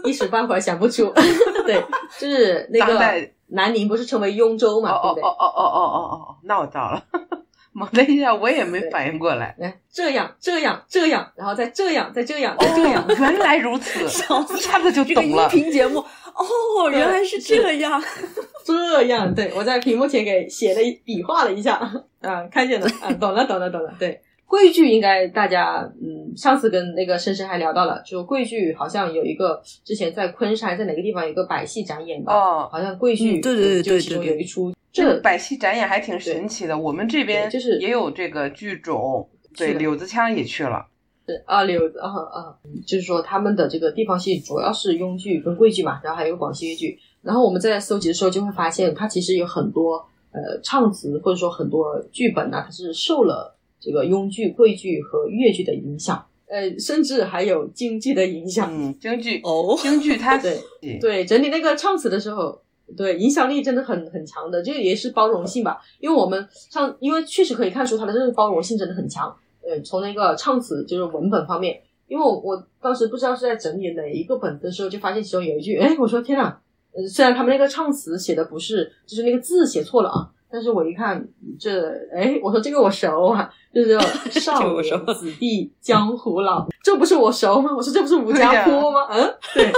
[0.03, 1.11] 一时半会儿想不出。
[1.65, 1.81] 对，
[2.19, 4.91] 就是那个南宁不是称为雍州嘛？
[4.91, 7.03] 哦哦哦哦哦哦哦哦，那我知道了。
[7.73, 9.55] 猛的一下，我也没反应过来。
[9.59, 15.47] 来这样这样这样，然后再这样再这样再这样哦，，原来如此， 一下子就这个音懂了。
[15.47, 18.01] 频节目哦，原来是这样。
[18.65, 21.75] 这样对我在屏幕前给写了一比划了一下，
[22.21, 24.19] 啊，看见了，啊，懂了懂了懂了，对。
[24.47, 25.87] 规矩应该大家，
[26.27, 36.77] 嗯，上次跟那个深深还聊到了，就桂剧好像有一个之前在昆山在哪个地方有一个百戏展演吧，哦，好像桂剧，嗯对对对就其中有一出，这个百戏展演还挺神奇的。
[36.77, 40.85] 我们这边就是也有这个剧种，对，柳子腔也去了。
[41.27, 46.97] 是啊，柳子啊啊，就是说他们的这个地方戏主要是庸剧跟桂剧嘛，然后还有广西粤剧。
[47.21, 49.95] 然后我们在搜集的时候就会发现，它其实有很多
[50.31, 58.69] 呃唱词或者说很多剧本呢、它是受了这个庸剧、桂剧和越剧的影响，呃，甚至还有京剧的影响。
[58.71, 60.59] 嗯，京剧，哦，京剧它 对
[60.99, 62.61] 对，整理那个唱词的时候，
[62.95, 65.79] 对影响力真的很很强的，这个也是包容性吧。
[65.99, 69.35] 因为我们唱，因为确实可以看出它的这个包容性真的很强。
[69.61, 76.55] 呃，从那个唱词就是文本方面，因为我我当时不知道是在整理哪一个本子的时候，就发现其中有一句，哎，我说天呐，
[76.93, 80.31] 呃，虽然他们那个唱词写的不是，就是那个字写错了啊。
[80.49, 81.27] 但是我一看
[81.59, 83.99] 这，哎，我说这个我熟啊， 就是叫
[84.39, 87.71] 少年子弟江湖老， 这不是我熟吗？
[87.75, 89.07] 我说这不是吴家坡吗？
[89.09, 89.71] 嗯， 对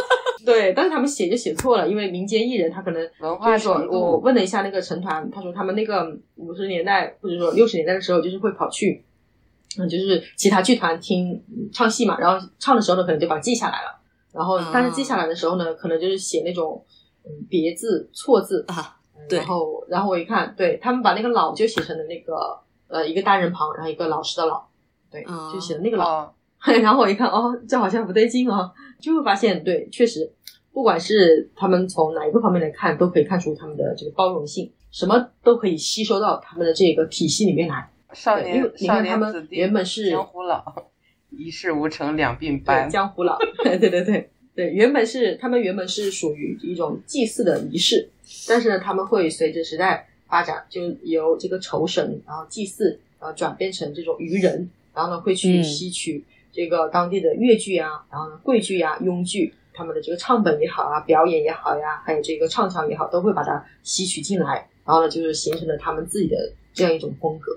[0.45, 6.05] 对，但是他们写就写错了，因为民间艺人他可能文化就是说我问了一下那个成团，他说他们那个
[6.36, 9.03] 五十年代或者说六十年代的时候，就是会跑去，
[9.79, 13.99] 嗯，就是其他剧团听嗯唱戏嘛，然后唱的时候呢，可能就把它记下来了，
[14.34, 16.84] 然后但是记下来的时候呢，可能就是写那种
[17.25, 18.97] 嗯别字错字啊，
[19.38, 24.63] 然后然后我一看，对他们把那个老就写成了那个呃一个单人旁，然后一个老师的老，
[25.12, 26.06] 对，啊就写的那个老。
[26.06, 26.34] 哦，
[26.82, 30.30] 然后我一看，哦，这好像不对劲哦，就会发现，对，确实，
[30.74, 37.89] 不管是他们从哪一个方面来看，都可以看出他们的这个包容性，什么都可以吸收到他们的这个体系里面来。
[38.12, 40.63] 少对因为年你看他们原本是江湖老，
[41.30, 42.89] 一事无成两鬓对，斑。
[42.89, 48.10] 江湖老， 对对对对，原本是他们原本是属于一种祭祀的仪式，
[48.48, 66.36] 但是呢，他们会随着时代发展，就由这个酬神，然后祭祀，然后转变成这种渔人，然后呢会去嗯吸取这个当地的粤剧啊，然后呢桂剧啊、庸剧，他们的这个唱本也好啊，表演也好呀，还有这个唱腔也好，都会把它吸取进来，然后呢就是形成了他们自己的
[66.74, 67.52] 这样一种风格。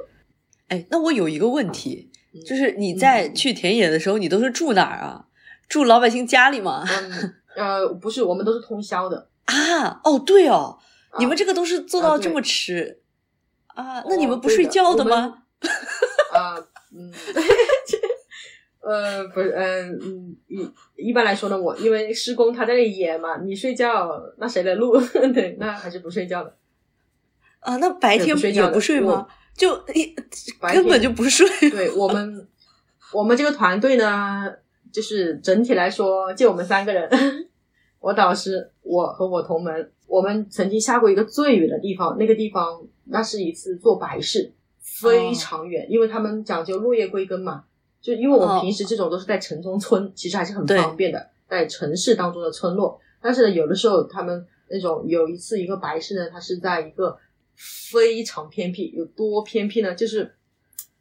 [0.69, 5.27] 哎，那我有一个问题，嗯就是你在嗯去田野的时候，你都是住哪儿啊？
[5.69, 6.85] 住老百姓家里吗？
[6.87, 9.29] 嗯，呃，不是，我们都是通宵的。
[9.53, 10.79] 啊，哦，对哦，
[11.19, 13.01] 你们啊这个都是做到这么迟
[13.67, 14.03] 啊？
[14.09, 15.43] 那你哦们不睡觉的吗？
[16.33, 16.57] 啊，
[16.95, 17.13] 嗯，
[18.83, 24.99] 呃，不是，嗯嗯，一一般来说呢，我因为施工他在那里演嘛，你睡觉那谁来录？
[25.33, 26.57] 对，那还是不睡觉的。
[27.61, 29.27] 啊，那白天也不睡觉不睡吗？
[29.57, 30.15] 就一
[30.73, 31.47] 根本就不睡。
[31.71, 32.49] 对我们，
[33.13, 34.51] 我们这个团队呢，
[34.93, 37.09] 就是整体来说就我们三个人，
[38.01, 44.53] 我导师，我和我同门，我们曾经下过一个最远的地方，那个地方那是一次做白事，
[44.83, 47.65] 非常远，因为他们讲究落叶归根嘛，
[48.03, 48.53] 就因为我哦。
[48.53, 57.17] 们平时这种都是在城中村，其实还是很方便的，在城市当中的村落，但是呢，有的时候他们那种有一次一个白事呢，它是在一个
[57.55, 59.95] 非常偏僻，有多偏僻呢？
[59.95, 60.35] 就是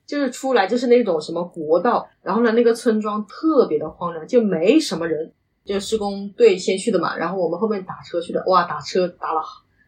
[0.06, 9.42] 就是出来就是那种什么国道，然后呢，那个村庄特别的荒凉，就没什么人，就施工队先去的嘛，然后我们后面打车去的，哇，打车打了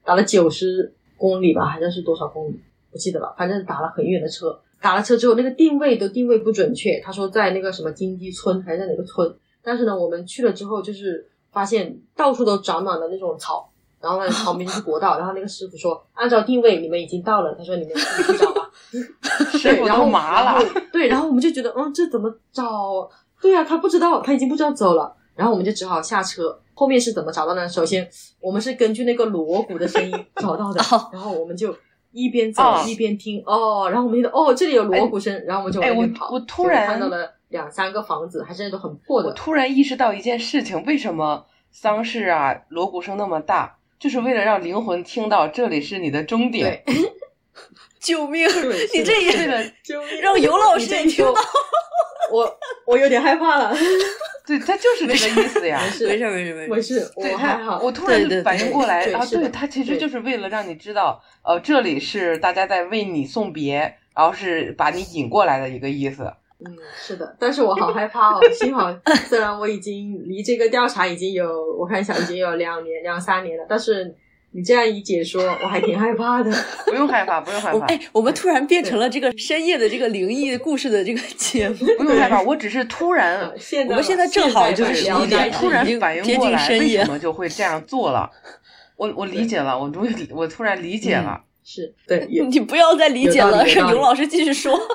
[0.06, 2.60] 打了九十公里吧，还是是多少公里？
[2.92, 4.60] 不记得了，反正打了很远的车。
[4.80, 9.34] 打了车之后，那个定位都定位不准确，他说在那个什么金鸡村还是在哪个村，
[9.64, 13.70] 但是呢，我们去了之后，就是发现到处都长满了那种草，
[14.02, 18.70] 然后呢，旁边就是国道，然后那个师傅说，按照定位你们已经到了，他说你们自己去找吧。
[19.64, 20.62] 对，然后麻了。
[20.62, 23.10] 然后对，然后我们就觉得，嗯，这怎么找？
[23.42, 25.16] 对啊，他不知道，他已经不知道走了。
[25.36, 26.60] 然后我们就只好下车。
[26.76, 27.70] 后面是怎么找到呢？
[27.70, 28.10] 首先，
[28.40, 31.76] 我们是根据那个锣鼓的声音 找到的哦，然后我们就
[32.12, 36.30] 一边走哦一边听哦，然后我们听到哦这里有锣鼓声，然后我们就往哎那边跑。
[36.30, 39.34] 我我突然看到了两三个房子，还是那种很破的我。
[39.34, 43.78] 突然意识到一件事情：为什么丧事啊锣鼓声那么大？
[44.00, 46.84] 就是为了让灵魂听到这里是你的终点。
[48.02, 48.46] 救命！
[48.94, 49.74] 你这也
[50.20, 51.34] 让尤老师也听到，
[52.34, 52.58] 我
[52.88, 53.76] 我有点害怕了。
[54.46, 55.80] 对，他就是这个意思呀。
[55.82, 57.12] 没事没事没事没事。
[57.16, 57.80] 对他，我还好。
[57.82, 66.24] 我突然反应过来啊，对，他其实就是为了让你知道，呃，这里是大家在为你送别，然后是把你引过来的一个意思。
[66.66, 68.42] 嗯，是的，但是我好害怕哦。
[68.54, 68.94] 幸好，
[69.30, 74.14] 虽然我已经离这个调查已经有，我看一下已经有两年、两三年了，但是
[74.54, 76.52] 你这样一解说，我还挺害怕的。
[76.86, 81.76] 不用害怕，不用害怕，我哎，我们突然变成了这个深夜的这个灵异故事的这个节目。
[81.98, 82.42] 不用害怕。
[82.42, 88.30] 我只是突然，呃现在我们现在正好就是现在11点突然反应接过来，为近深夜什么就会这样做了。
[88.96, 91.42] 我我理解了，我终于我突然理解了。
[91.64, 94.80] 是对， 你不要再理解了，让尤老师继续说。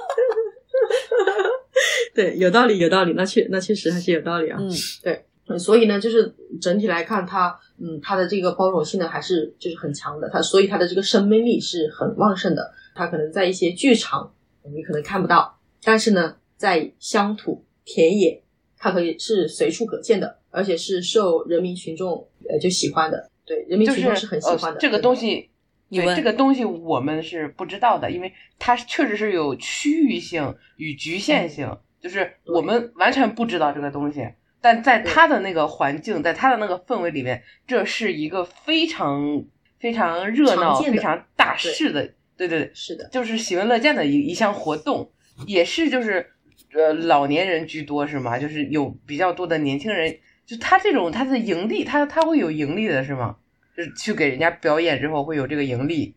[2.15, 4.59] 对，有道理，有道理，那确那确实还是有道理啊。
[4.61, 4.71] 嗯，
[5.05, 5.19] 嗯
[5.57, 10.29] 所以呢，就是整体来看它，嗯，它的这个包容性呢，还是就是很强的。
[10.29, 12.75] 它所以它的这个生命力是很旺盛的。
[12.97, 14.35] 它可能在一些剧场
[14.75, 18.43] 你可能看不到，但是呢，在乡土田野，
[18.77, 23.31] 它可以是随处可见的，而且是受人民群众呃就喜欢的。
[23.47, 24.73] 对，人民群众是很喜欢的。
[24.73, 25.51] 呃、这个东西。
[25.91, 34.21] 对这个东西我们是不知道的，因为它确实是有区域性与局限性，就是我们完全不知道这个东西。
[34.61, 39.45] 但在他的那个环境，在他的那个氛围里面，这是一个非常
[39.79, 42.03] 非常热闹、非常大事的，
[42.37, 45.11] 对对对，是的，就是喜闻乐见的一一项活动，
[45.47, 46.33] 也是就是
[46.75, 48.39] 呃老年人居多是吗？
[48.39, 53.37] 就是有比较多的年轻人，就他这种他的盈利，他他会有盈利的是吗？
[53.77, 56.17] 就是去给人家表演之后会有这个盈利，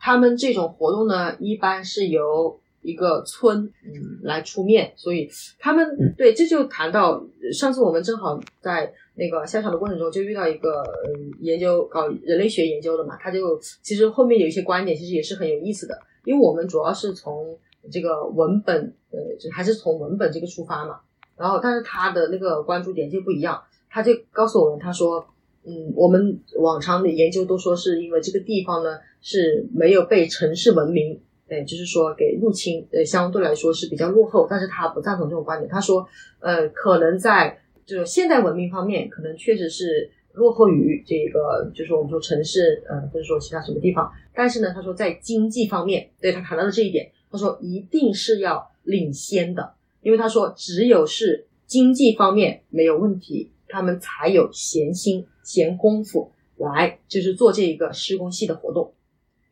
[0.00, 4.20] 他们这种活动呢，一般是由一个村嗯。
[4.22, 5.28] 来出面，所以
[5.58, 17.58] 他们对这就谈到上次我们正好在那个下场的过程中就遇到一个嗯研究搞人类学研究的嘛，他就其实后面有一些观点其实也是很有意思的，因为我们主要是从
[17.90, 21.00] 这个文本呃就还是从文本这个出发嘛，
[21.36, 25.26] 然后但是他的那个关注点就不一样，他就告诉我们他说。
[25.62, 31.20] 嗯，我们往常的研究都说是因为这个地方呢是没有被城市文明，
[31.50, 34.46] 对，就是说给入侵，呃，相对来说是比较落后。
[34.48, 44.10] 但是他不赞同这种观点，他说，呃，可能在这种现代文明方面，可能确实是落后于这个，就是我们说城市，呃，或者说其他什么地方。
[44.32, 55.26] 但是呢，他说在经济方面，对他谈到了这一点，他说一定是要领先的，因为他说只有是经济方面没有问题，他们才有闲心。
[55.42, 58.92] 闲工夫来就是做这一个施工系的活动，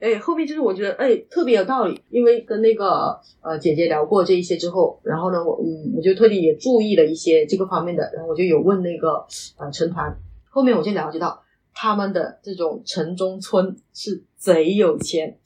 [0.01, 9.27] 哎，后面就是我觉得哎特别有道理，因为跟那个呃姐姐聊过这一些之后，然后呢我嗯我就特地也注意了一些这个方面的，然后我就有问那个
[9.57, 10.17] 呃陈团，
[10.49, 11.43] 后面我就了解到
[11.75, 15.39] 他们的这种城中村是贼有钱，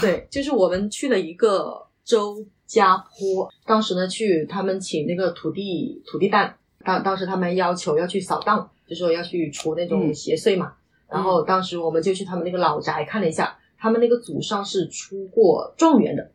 [0.00, 6.56] 对，就是我们去了一个周家坡，当时呢去他们请那个土地土地蛋。
[6.84, 10.74] 当当时他们要求要去扫荡，就说要去除那种邪祟嘛。
[11.08, 16.30] 然后当时我们就去他们那个老宅看了一下，他们那个祖上是出过状元的，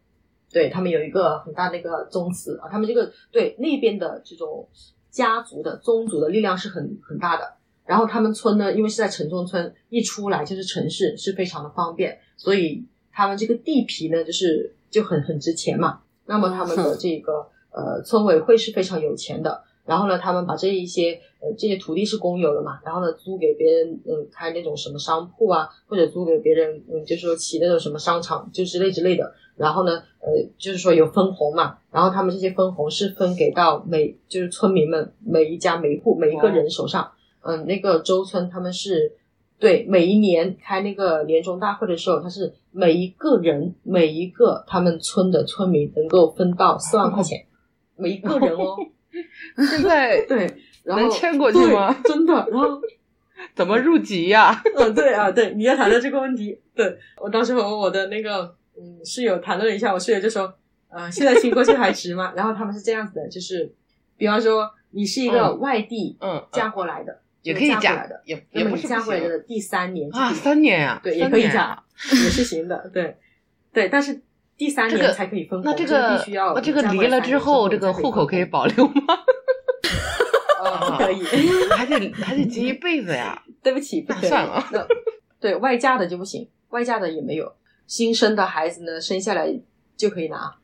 [0.49, 2.69] 对他们有一个很大的一个宗祠啊。
[2.69, 4.67] 他们这个对那边的这种
[5.09, 7.55] 家族的宗族的力量是很很大的。
[7.86, 15.99] 然后他们村呢，因为是在城中村，一出来就是城市，是非常的方便，所以他们这个地皮呢，就是就很很值钱嘛。
[16.26, 19.63] 那么他们的这个呃村委会是非常有钱的。
[19.84, 29.34] 然后呢，他们把这一些呃这些土地是公有的嘛，然后呢租给别人，嗯，开那种什么商铺啊，或者租给别人，嗯，就是说起那种什么商场，就之类之类的。
[29.58, 37.12] 然后呢，呃，就是说有分红嘛，然后他们这些分红是分给到每就是村民们每一家每户每一个人手上。
[37.44, 39.14] 嗯，那个周村他们是
[39.60, 47.46] 对每一年开那个年终大会的时候，他是每一个人每一个他们村的村民能够分到四万块钱，
[47.98, 48.78] 每一个人哦。
[49.70, 50.48] 现在对，
[50.84, 51.96] 然后能迁过去吗？
[52.04, 52.82] 真的，然后
[53.56, 54.62] 怎么入籍呀？
[54.76, 60.54] 嗯，对啊，对，你要谈到这个问题，对我当时和我的那个嗯室友谈论了一下，我室友就说，
[60.90, 62.34] 呃，现在迁过去还值吗？
[62.38, 63.72] 然后他们是这样子的，就是
[64.18, 73.18] 比方说你是一个外地嗯，嫁过来的，也可以嫁过来的，也不是嫁过来的第三年就啊，三年啊，对，也可以嫁啊，也是行的，对
[73.74, 74.22] 对，但是
[74.58, 79.16] 第三年才可以分红，那这个个必须要那这个离了之后这个户口可以保留吗？
[80.64, 81.24] 呃，不可以，
[81.76, 83.41] 还得还得结一辈子呀。
[83.64, 84.30] 对不起，不可以。
[84.30, 84.86] 算了那
[85.39, 87.51] 对外嫁的就不行，外嫁的也没有。
[87.88, 89.53] 新生的孩子呢，生下来
[89.97, 90.55] 就可以拿，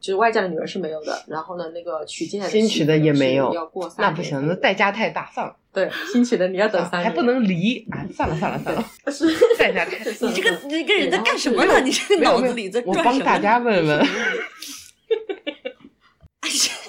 [0.00, 1.24] 就是外嫁的女儿是没有的。
[1.26, 8.06] 然后呢，那个娶进来的新娶的也没有要过三年那不行，那代价太大，算了，对，新娶的你要等三年，还不能离啊！
[8.14, 9.26] 算了算了算了， 是
[9.58, 11.80] 代价太你这个你这个人在干什么呢？
[11.80, 13.42] 你这个脑子里在我帮大转什么？
[13.42, 14.06] 家问问，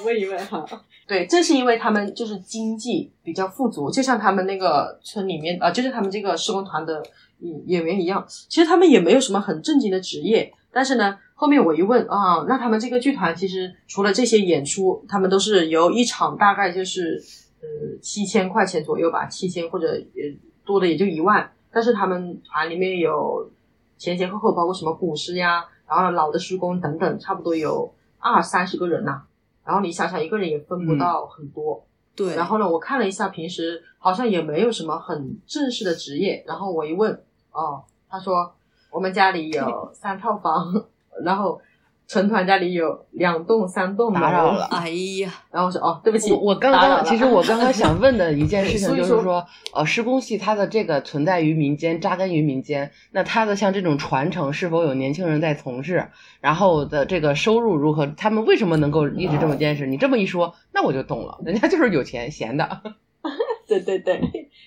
[0.05, 0.65] 问一问哈。
[1.07, 7.01] 对，正是因为他们就是经济比较富足，就像他们那个村里面啊、就是他们这个施工团的
[7.65, 17.23] 演员一样，其实他们也没有什么很正经的职业，但是呢，后面我一问啊，那他们这个剧团其实除了这些演出，他们都是由一场大概就是
[17.61, 20.21] 呃七千块钱左右吧，七千或者呃
[20.65, 23.49] 多的也就一万，但是他们团里面有
[23.97, 29.21] 前前后后包括什么鼓师呀，然后老的施工等等，差不多有二三十个人呐、
[29.67, 31.83] 然后你想想，一个人也分不到很多。
[32.15, 36.41] 对，然后呢，我看了一下，平时好像也没有什么很正式的职业。
[36.47, 37.13] 然后我一问，
[37.51, 38.55] 哦，他说
[38.89, 40.73] 我们家里有三套房，
[41.21, 41.61] 然后
[42.07, 44.19] 成团家里有两栋、三栋楼。
[44.19, 44.89] 打扰了哎
[45.19, 56.07] 呀，然后我说，哦，对不起，我我刚刚其实我刚刚想问的一件事情 就是说，呃，施工系它的这个存在于民间，扎根于民间，那它的像这种传承是否有年轻人在从事？
[56.39, 58.07] 然后的这个收入如何？
[58.15, 59.85] 他们为什么能够一直这么坚持？
[59.85, 62.81] 你这么一说，那我就懂了，人家就是有钱闲的。
[63.67, 64.21] 对对对，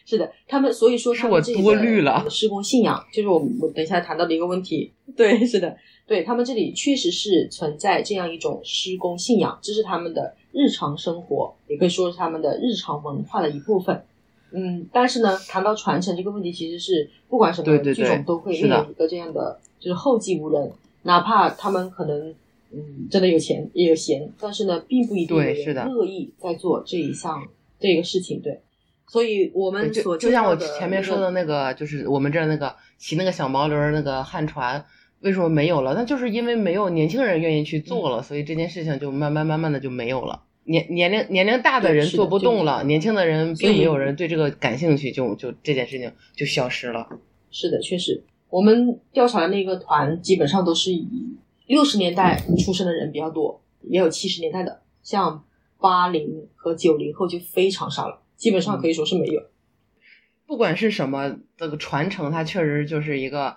[0.04, 4.92] 是的，他们所以说是我多虑了施工信仰，就是我我等一下谈到的一个问题。
[5.16, 5.74] 对，是的，
[6.10, 14.02] 对他们这里确实是存在这样一种施工信仰，这是他们的日常生活，也可以说是他们的日常文化的一部分。
[14.50, 20.72] 嗯，但是呢，谈到传承这个问题，其实是不管什么对对对剧种都会面临一个这样的，就是后继无人，
[21.04, 22.34] 哪怕他们可能
[22.72, 27.40] 嗯真的有钱也有闲，但是呢，并不一定有人乐意在做这一项
[27.78, 28.60] 这个事情，对。
[29.06, 34.84] 所以我们所就就像我前面说的那个，就是我们这儿那个骑那个小毛驴儿那个旱船，
[35.20, 35.94] 为什么没有了？
[35.94, 40.42] 那就是因为没有年轻人愿意去做嗯了，所以这件事情就慢慢慢慢的就没有了。
[40.64, 47.08] 年年龄年龄大的人做不动了，年轻的人并没有人对这个感兴趣，就就这件事情就消失了。
[47.50, 51.08] 是的，确实，我们调查的那个团基本上都是以
[51.66, 55.44] 六十年代出生的人比较多，也有七十年代的，像
[55.78, 59.42] 八零和九零后就非常少了，基本上可以说是没有。
[60.46, 63.56] 不管是什么这个传承，它确实就是一个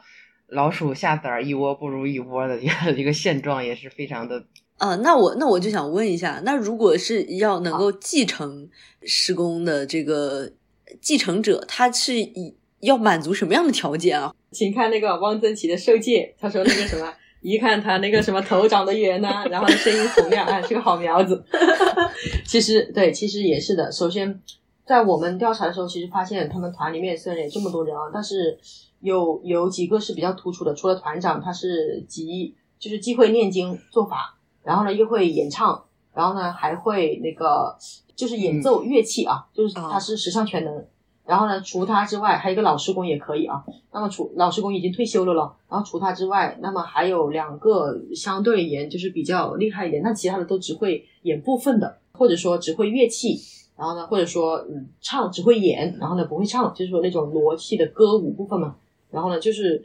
[0.53, 4.43] 老鼠下崽儿一窝不如一窝的一个 一个现状，也是非常的
[4.77, 8.69] 啊，那我那我就想问一下，那如果是要能够继承
[9.03, 10.51] 施工的这个
[11.01, 14.33] 继承者，他是以要满足什么样的条件啊？
[14.51, 21.43] 请看那个汪曾祺的受戒，他说那个什么， 一看他那个什么头长得圆呐、 然后声音洪亮，哎，是个好苗子。
[22.45, 23.91] 其实对，其实也是的。
[23.91, 24.41] 首先，
[24.85, 28.57] 在我们调查的时候，其实发现他们团里面虽然有这么多人啊，但是
[29.03, 30.73] 有有几个是比较突出的。
[30.73, 35.83] 除了团长，他是极就是既会念经做法，然后呢又会演唱，
[36.13, 37.77] 然后呢还会那个
[38.15, 40.85] 就是演奏乐器啊，就是他是十项全能。
[41.25, 43.63] 然后呢，除他之外，还有一个老师工也可以啊。
[43.93, 53.39] 那么除老师工已经退休了了，然后除他之外，那么还有两个相对而言就是比较厉害一点，那其他的都只会演部分的，或者说只会乐器，
[53.77, 58.75] 然后呢，或者说嗯唱只会演，然后呢不会唱，就是说那种罗戏的歌舞部分嘛。
[59.13, 59.81] 然后呢，就是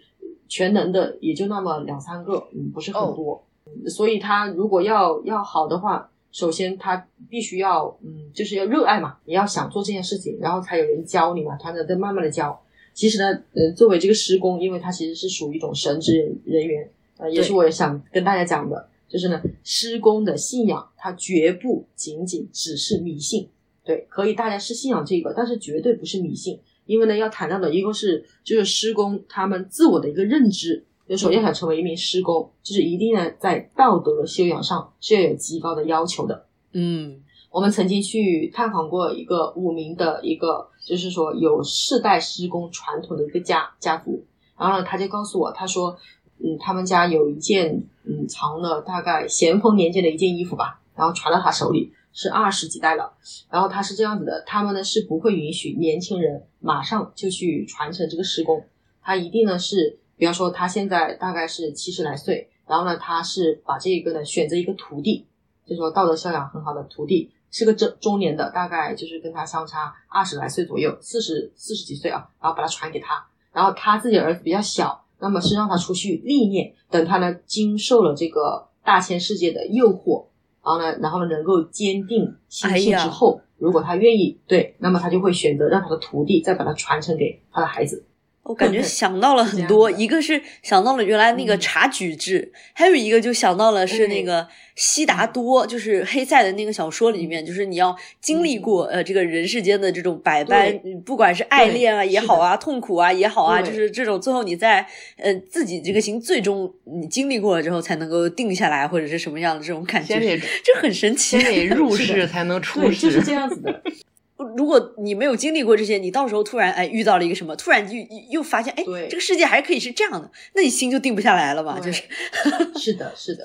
[0.48, 3.44] 全能的也就那么两三个，嗯，不是很多。
[3.66, 12.58] 嗯所以他如果要要好的话，首先他必须要嗯，就是要热爱嘛，你要想做这件事情，然后才有人教你嘛，团长在慢慢的教。
[12.94, 23.50] 其实呢，呃，作为这个施工，因为它其实是属于一种神职人人员，呃，也是我也想跟大家讲的，就是呢，施工的信仰它绝不仅仅只是迷信，
[23.84, 26.58] 对，可以大家是信仰这个，但是绝对不是迷信，
[26.88, 36.46] 因为呢，要谈到的一个是就是施工他们自我的一个认知，就首先想成为一名施工，就是一定呢在道德修养上是要有极高的要求的。
[36.72, 37.20] 嗯
[37.50, 44.24] 我们曾经去探访过一个武鸣的一个，就是说有世代施工传统的一个家家族，
[44.58, 45.96] 然后呢，他就告诉我，他说，
[46.38, 53.16] 嗯，他们家有一件，嗯，藏了大概咸丰年间的一件衣服吧，然后传到他手里是二十几代了，
[53.48, 58.60] 然后他是这样子的，他们呢是不会允许年轻人马上就去传承这个施工，
[59.00, 65.28] 他一定呢是，比方说他现在大概是七十来岁，然后呢，他是把这个呢选择一个徒弟，
[65.64, 80.26] 就说道德修养很好的徒弟，是个中中年的，大概就是跟他相差二十来岁左右，四十四十几岁啊，然后把他传给他，然后他自己儿子比较小，那么是让他出去历练，等他呢经受了这个大千世界的诱惑，
[80.68, 88.04] 然后呢，然后呢能够坚定心性之后，如果他愿意，对，那么他就会选择让他的徒弟再把它传承给他的孩子。
[88.48, 104.84] 我感觉想到了很多，一个是想到了原来那个察举制，还有一个就想到了是那个悉达多，就是黑塞的那个小说里面，就是你要经历过呃这个人世间的这种百般，不管是爱恋啊也好啊，痛苦啊也好啊，就是这种最后你在
[105.18, 110.18] 呃自己这个心最终你经历过了之后才能够定下来或者是什么样的这种感觉，
[110.64, 111.68] 这很神奇，先得。
[111.78, 113.82] 入世才能出世，就是这样子的。
[114.56, 117.96] 如果你没有经历过这些，你到时候突然哎遇到了一个什么，突然就
[118.30, 121.80] 又发现哎，这个世界还可以是这样的，那你心就定不下来了嘛？
[121.80, 122.04] 就是
[122.78, 123.44] 是的，是的，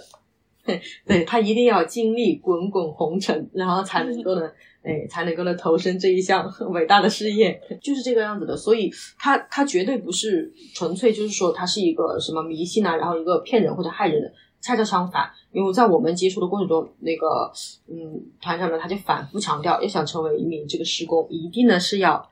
[1.06, 4.50] 对他一定要经历滚滚红尘，然后才能够呢，
[4.84, 8.56] 哎，才能够呢投身这一项伟大的事业，就是这个样子的。
[8.56, 14.32] 所以，他他绝对不是纯粹就是说他是一个什么迷信啊，然后一个骗人或者害人的。
[14.66, 17.52] 恰恰相反，因为在我们接触的过程中，那个
[17.88, 22.28] 嗯，团长呢，他就反复强调，要想成为一名这个施工，一定呢是要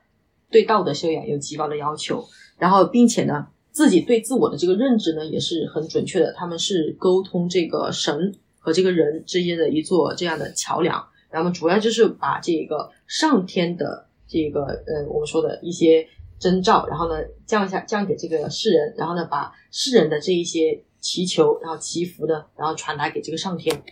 [0.50, 2.24] 对道德修养有极高的要求，
[2.58, 6.32] 然后并且呢，自己对自我的这个认知呢也是很准确的。
[6.32, 16.04] 他们是沟通这个神和这个人之间的一座这样的桥梁，然后主要就是把这个上天的这个呃我们说的一些
[16.40, 20.82] 征兆，然后呢降下降给这个世人，然后呢把世人的这一些。
[21.02, 23.82] 祈求，然后祈福的，然后传达给这个上天。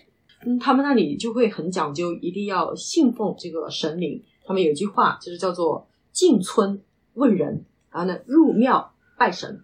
[0.46, 4.22] 嗯，他们那里就会很讲究，一定要信奉这个神灵。
[4.46, 6.80] 他们有一句话，就是叫做“进村
[7.12, 9.60] 问人”，然后呢，入庙拜神。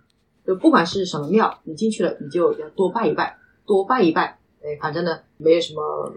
[0.46, 4.38] 就不管是什么庙，你进去了，你就要多拜一拜，多拜一拜。
[4.62, 6.12] 哎，反正呢，没有什么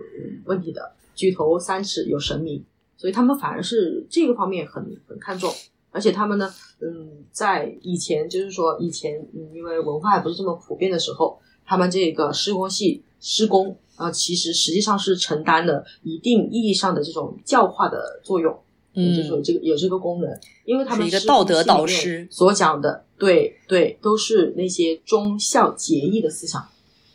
[0.45, 0.93] 问题的。
[1.15, 2.63] 举头三尺有神明，
[2.97, 5.51] 所以他们反而是这个方面很很看重。
[5.91, 18.57] 而且他们呢，嗯，在以前就是说以前，嗯，因为文化还不是这么普遍的时候，他们这个施工系施工啊，其实实际上是承担了一定意义上的这种教化的作用，
[18.93, 26.63] 嗯，就是有这个有这个功能，因为他们是一个道德导师所讲的，对对，都是那些忠孝节义的思想，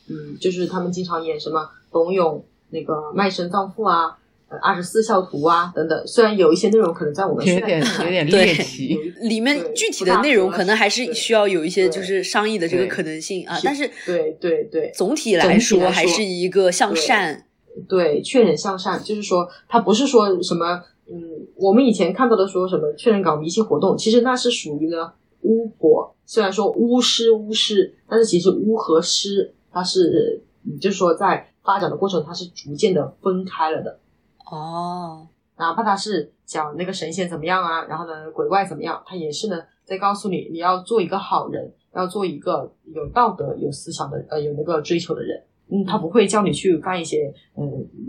[0.09, 4.19] 嗯，就是他们经常演什么董永那个卖身葬父啊。
[4.63, 13.59] 二十四孝图啊，等等，虽然有一些内容可能在我们有点有点猎奇，里面具体的内容可能还是需要有一些就是商议的这个可能性啊。
[13.65, 17.47] 但是对对对，总体来说还是一个向善，
[17.89, 20.81] 对劝人向善，就是说他不是说什么
[21.11, 21.21] 嗯，
[21.57, 30.41] 我们以前看到的说什么劝人搞迷信活动，其实那是属于呢巫婆，虽然说巫师巫师，但是其实巫和师它是
[30.81, 33.99] 就是说在发展的过程，它是逐渐的分开了的。
[34.45, 35.27] 哦，
[35.57, 45.43] 哪怕他是讲那个神仙怎么样啊，然后呢鬼怪怎么样，他也是呢在告诉你，你要做一个好人，要做一个有道德、有思想的呃有那个追求的人。
[45.69, 47.65] 嗯，他不会叫你去干一些嗯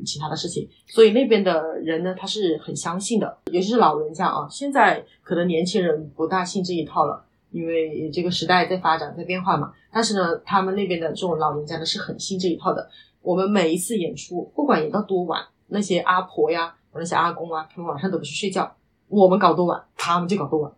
[0.06, 0.68] 其他的事情。
[0.88, 4.46] 所以那边的人呢，他是很相信的，尤其是老人家啊。
[4.50, 9.72] 现在可能年轻人不大信这一套了，因为这个时代在发展在变化嘛。
[9.90, 12.90] 但是呢，他们那边的这种老人家呢是很信这一套的。
[13.22, 15.42] 我们每一次演出，不管演到多晚。
[15.68, 18.76] 那些阿婆呀，那些阿公啊，他们晚上都不去睡觉。
[19.08, 20.72] 我们搞多晚，他们就搞多晚。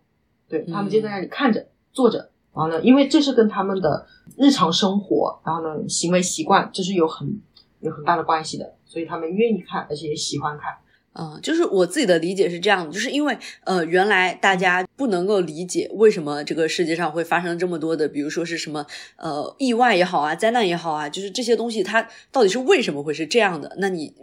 [0.48, 2.30] 对他们就在那里看着、坐着。
[2.54, 7.40] 然后呢，因为这是跟他们的日常生活，然后呢行为习惯，这是有很
[7.80, 8.74] 有很大的关系的。
[8.84, 10.74] 所以他们愿意看，而且也喜欢看。
[11.14, 18.84] 嗯，就是我自己的理解是这样的，就是因为呃，原来大家不能够理解为什么这个世界上会发生这么多的，比如说是什么
[19.16, 23.76] 呃意外也好啊，灾难也好啊，就是这些东西它到底是为什么会是这样的？
[23.78, 24.14] 那你。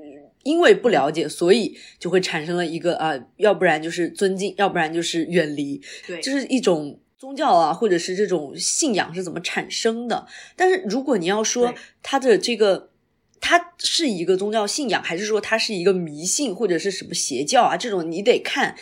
[0.46, 10.28] 因为不了解，所以就会产生了一个啊，要不然就是尊敬，要不然就是远离，对，就是一种宗教啊，或者是这种信仰是怎么产生的。
[10.56, 11.74] 但是如果你要说
[12.04, 12.92] 它的这个，
[13.42, 17.76] 它是一个宗教信仰，还是说它是一个迷信或者是什么邪教啊？
[17.76, 18.76] 这种你得看。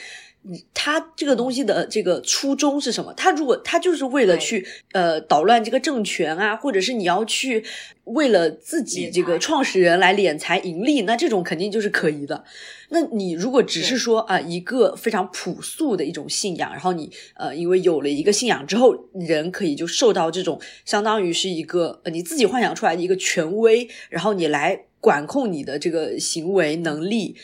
[0.73, 3.13] 他这个东西的这个初衷是什么？
[3.13, 7.63] 他如果他就是为了去呃捣乱这个政权啊，或者是你要去
[8.03, 12.43] 为了自己这个创始人来敛财盈利，那这种肯定就是可疑的。
[12.89, 27.37] 那你如果只是说啊一个非常朴素的一种信仰，然后你呃因为有了一个信仰之后，人可以就受到这种相当于是一个你自己幻想出来的一个权威，然后你来管控你的这个行为能力。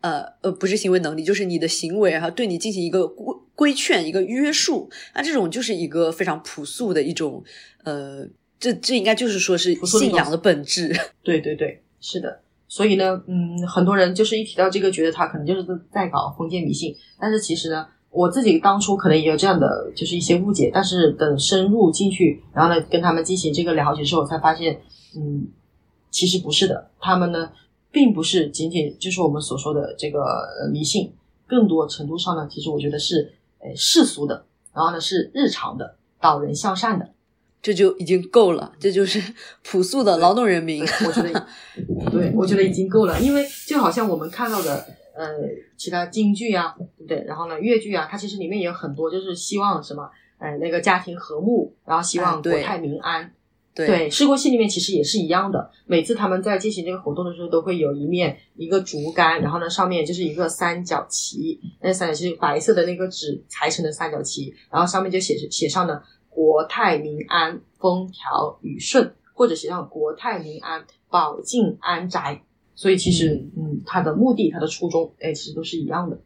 [0.00, 7.44] 呃呃，不是行为能力，就是你的行为，然后对你进行一个规规劝、一个约束，那这种就是一个非常朴素的一种，
[7.84, 8.26] 呃，
[8.58, 10.94] 这这应该就是说是信仰的本质。
[11.22, 12.40] 对对对，是的。
[12.66, 16.96] 所以呢，嗯，很多人就是一提到这个，觉得他可能就是在搞封建迷信。
[17.20, 24.80] 但是其实呢，我自己当初可能也有这样的就是一些误解，但是等深入进去，然后呢，跟他们进行这个了解之后，才发现，
[25.16, 25.48] 嗯，
[26.10, 27.50] 其实不是的，他们呢。
[27.92, 30.20] 并不是仅仅就是我们所说的这个
[30.72, 31.12] 迷信，
[31.46, 37.10] 更多程度上呢，其实我觉得是呃世俗的，然后呢是日常的、导人向善的，
[37.60, 38.72] 这就已经够了。
[38.78, 39.20] 这就是
[39.64, 40.82] 朴素的劳动人民。
[40.82, 41.46] 我觉得，
[42.10, 43.20] 对，我觉得已经够了。
[43.20, 45.26] 因为就好像我们看到的，呃，
[45.76, 47.24] 其他京剧啊，对不对？
[47.26, 53.32] 然后呢，越剧啊，它其实里面也有很多，就是希望什么，呃，那个家庭和睦，然后希望国泰民安。
[53.72, 55.70] 对，试过戏里面其实也是一样的。
[55.86, 72.42] 每次他们在进行这个活动的时候，都会有一面一个竹竿，然后呢上面就是一个三角旗，那三角旗是白色的那个纸裁成的三角旗，然后上面就写写上了“国泰民安，风调雨顺”，或者写上“国泰民安，保境安宅”。
[72.74, 76.18] 所以其实，嗯，它的目的、它的初衷，哎，其实都是一样的。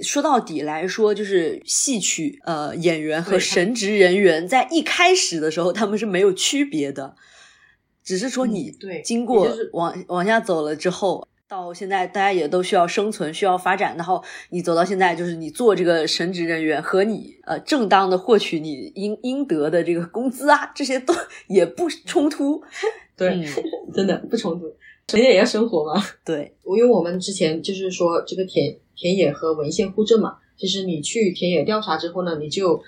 [0.00, 7.16] 说到底来说，就是戏曲呃演员和神职人员在一开始的时候他们是没有区别的，
[8.04, 21.14] 只是说你对经过往往下走了之后，到现在大家也都需要生存需要发展，然后你走到现在就是你做这个神职人员和你呃正当的获取你应应得的这个工资啊，这些都
[21.48, 22.62] 也不冲突，
[23.16, 23.42] 对，
[23.94, 24.66] 真的不冲突，
[25.14, 28.76] 人家也要生活嘛，对，因为我们之前就是说这个田。
[28.96, 32.82] 田野和文献互证嘛，其实你去田野调查之后呢，你就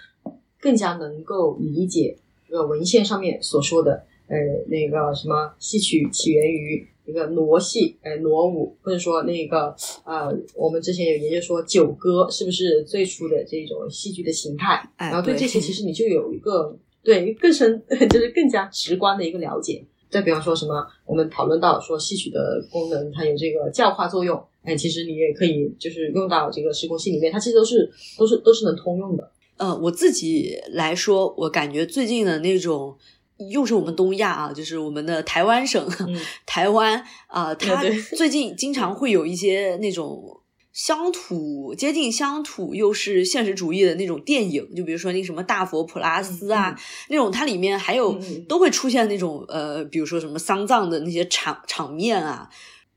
[0.61, 2.16] 更加能够理解
[2.48, 4.36] 这个文献上面所说的，呃，
[4.68, 19.84] 那个什么戏曲起源于一个傩戏，呃，傩舞，或者说那个呃，我们之前有研究说九歌是不是最初的这种戏剧的形态，然后对这些其实你就有一个对更深， 就是更加直观的一个了解。
[20.11, 24.42] 再比方说什么，我们讨论到说戏曲的功能，它有这个教化作用。
[24.64, 29.30] 哎，其实你也可以就是用到这个施工戏里面，它其实都是都是都是能通用的。
[29.56, 32.96] 呃，我自己来说，我感觉最近的那种，
[33.50, 35.88] 又是我们东亚啊，就是我们的台湾省，
[36.46, 37.82] 台湾啊，它
[38.16, 40.40] 最近经常会有一些那种
[40.72, 46.78] 乡土接近乡土又是现实主义的那种电影，就比如说那什么大佛普拉斯啊，
[47.09, 48.16] 那种它里面还有
[48.48, 52.48] 都会出现那种呃，比如说什么丧葬的那些场场面啊。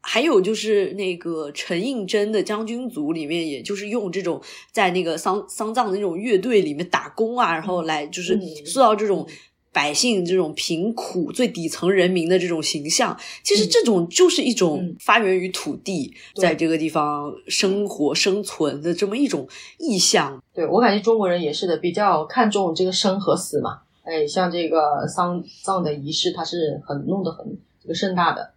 [0.02, 4.42] 还有就是那个陈应真的《将军组》里面，也就是用这种
[4.72, 9.28] 在那个丧丧葬的那种乐队里面打工啊，然后来就是塑造这种
[9.72, 13.18] 百姓这种贫苦最底层人民的这种形象。
[13.44, 19.48] 其实这种就是一种发源于土地，在这个地方生活生存的这么一种
[19.78, 20.42] 意象。
[20.54, 23.82] 对我感觉中国人也是的，比较看重这个生和死嘛。
[24.04, 27.46] 哎，像这个丧葬的仪式，它是很弄得很
[27.80, 28.52] 这个盛大的。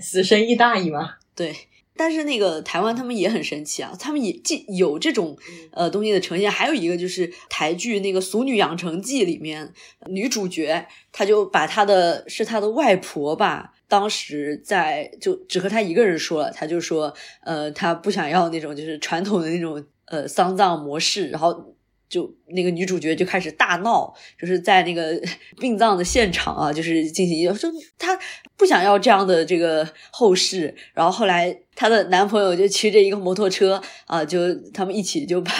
[0.00, 1.54] 死生亦大矣嘛，对。
[1.96, 5.36] 但是那个台湾他们也很神奇啊，他们也既有这种
[5.70, 9.70] 呃东西的呈现，还有一个就是台剧那个《俗女养成记》里面
[10.06, 17.12] 女主角，她就把她的是她的外婆吧，当时在就只和她一个人说了，她就说
[17.44, 21.74] 呃她不想要那种就是传统的那种呃丧葬模式，然后。
[22.10, 25.18] 就那个女主角就开始大闹，就是在那个
[25.60, 28.18] 殡葬的现场啊，就是进行说她
[28.56, 35.50] 不想要这样的这个后事，然后后来她的男朋友就骑着一个摩托车啊，就他们一起就把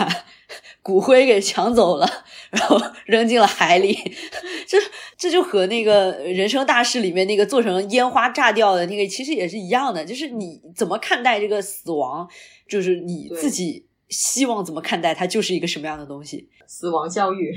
[0.83, 3.97] 骨灰给抢走了，然后扔进了海里。
[4.67, 4.77] 这
[5.17, 12.29] 这就和那个人生大事里面那个做成烟花炸掉的那个其实也是一样的，就是你怎么看待这个死亡，
[12.69, 13.87] 就是你自己。
[14.11, 16.51] 希望怎么看待它，就是一个什么样的东西？
[16.67, 17.57] 死亡教育。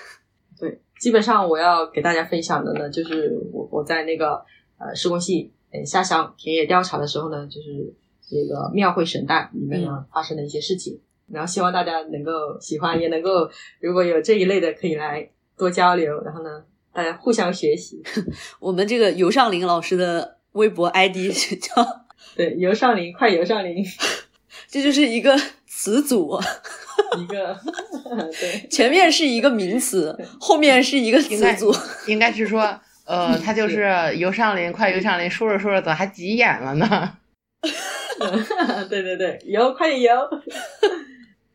[0.60, 4.44] 对，基本上我要给大家分享的呢，就是我我在那个
[4.78, 7.92] 呃施工系呃下乡田野调查的时候呢，就是
[8.26, 11.00] 这个庙会神诞里面呢发生的一些事情。
[11.28, 12.30] 然后希望大家能够
[12.60, 15.28] 喜欢，也能够如果有这一类的，可以来
[15.58, 16.22] 多交流。
[16.22, 18.02] 然后呢，大家互相学习。
[18.60, 21.16] 我们这个尤尚林老师的微博 ID
[21.60, 23.84] 叫对尤尚林，快尤尚林，
[24.68, 25.34] 这就是一个。
[25.66, 26.40] 词组，
[27.18, 27.58] 一个
[28.38, 31.74] 对，前面是一个名词，后面是一个词组，
[32.06, 37.18] 应该是说，呃，他就是游上林，快游上林，说着说着怎么还急眼了呢？
[38.88, 40.12] 对 对对，游快点游。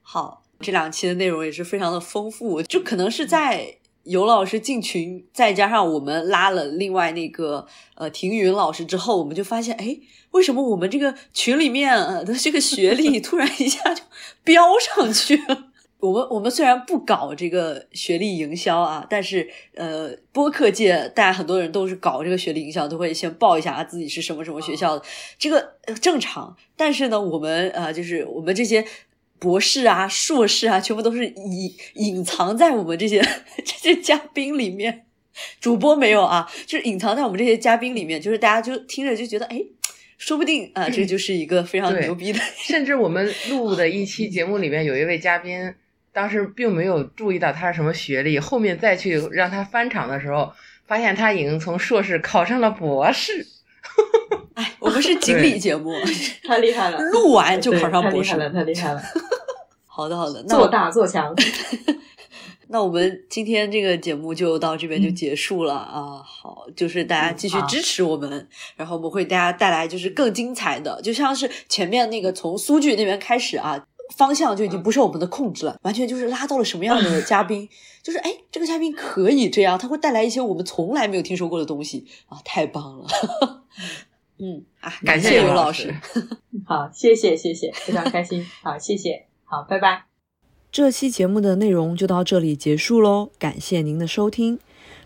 [0.01, 3.77] 好，这两期的内容也是非常的丰富，就可能是在。
[4.03, 9.97] 尤老师进群，再加上我们拉了另外那个呃庭云老师之后，我们就发现，哎，
[10.31, 11.95] 为什么我们这个群里面
[12.25, 14.03] 的这个学历 突然一下就
[14.43, 15.65] 飙上去了？
[16.01, 25.05] 我们我们虽然不搞这个学历营销啊，但是呃，播客界大家很多人都是搞这个学历营销，都会先报一下自己是什么什么学校的，
[25.37, 26.57] 这个正常。
[26.75, 28.83] 但是呢，我们呃，就是我们这些。
[29.41, 33.19] 博士啊，硕士啊，全部都是隐隐藏在我们这些
[33.65, 35.05] 这些嘉宾里面。
[35.59, 38.21] 主播没有啊，就是隐藏在我们这些嘉宾里面。
[38.21, 39.59] 就是大家就听着就觉得，哎，
[40.19, 42.39] 说不定啊，这就是一个非常牛逼的。
[42.55, 45.73] 甚至我们录的一期节目里面，有一位嘉宾，
[46.13, 50.53] 当时并没有注意到他是什么学历，后面再去让他翻场的时候，
[50.85, 53.47] 发现他已经从硕士考上了博士。
[54.53, 55.95] 哎，我们是锦鲤节目，
[56.45, 59.01] 太厉害了，录完就考上博士了，太厉害了。
[59.93, 61.35] 好的，好的，做大做强。
[62.69, 66.23] 那我们今天这个节目就到这边就结束了啊！
[66.25, 73.85] 好，就是大家继续支持我们，然后我们会大家带来就是更精彩的，就像是前面那个从苏剧那边开始啊，
[74.15, 77.67] 方向就已经不受我们的控制了，完全就是拉到了什么样的嘉宾，
[78.01, 83.07] 就是哎，这个嘉宾可以这样，他会带来一些我们从来没有听说过的东西啊，太棒了！
[84.39, 85.93] 嗯啊，感谢刘老师，
[86.65, 90.05] 好，谢谢谢谢，非常开心，好，谢谢，好，拜拜。
[90.71, 94.57] 这期节目的内容就到这里结束喽，感谢您的收听。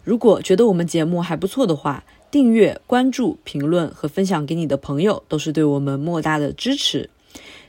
[0.04, 7.10] 如果觉得我们节目还不错的话，订阅、关注、评论和分享给你的朋友，都是对我们莫大的支持。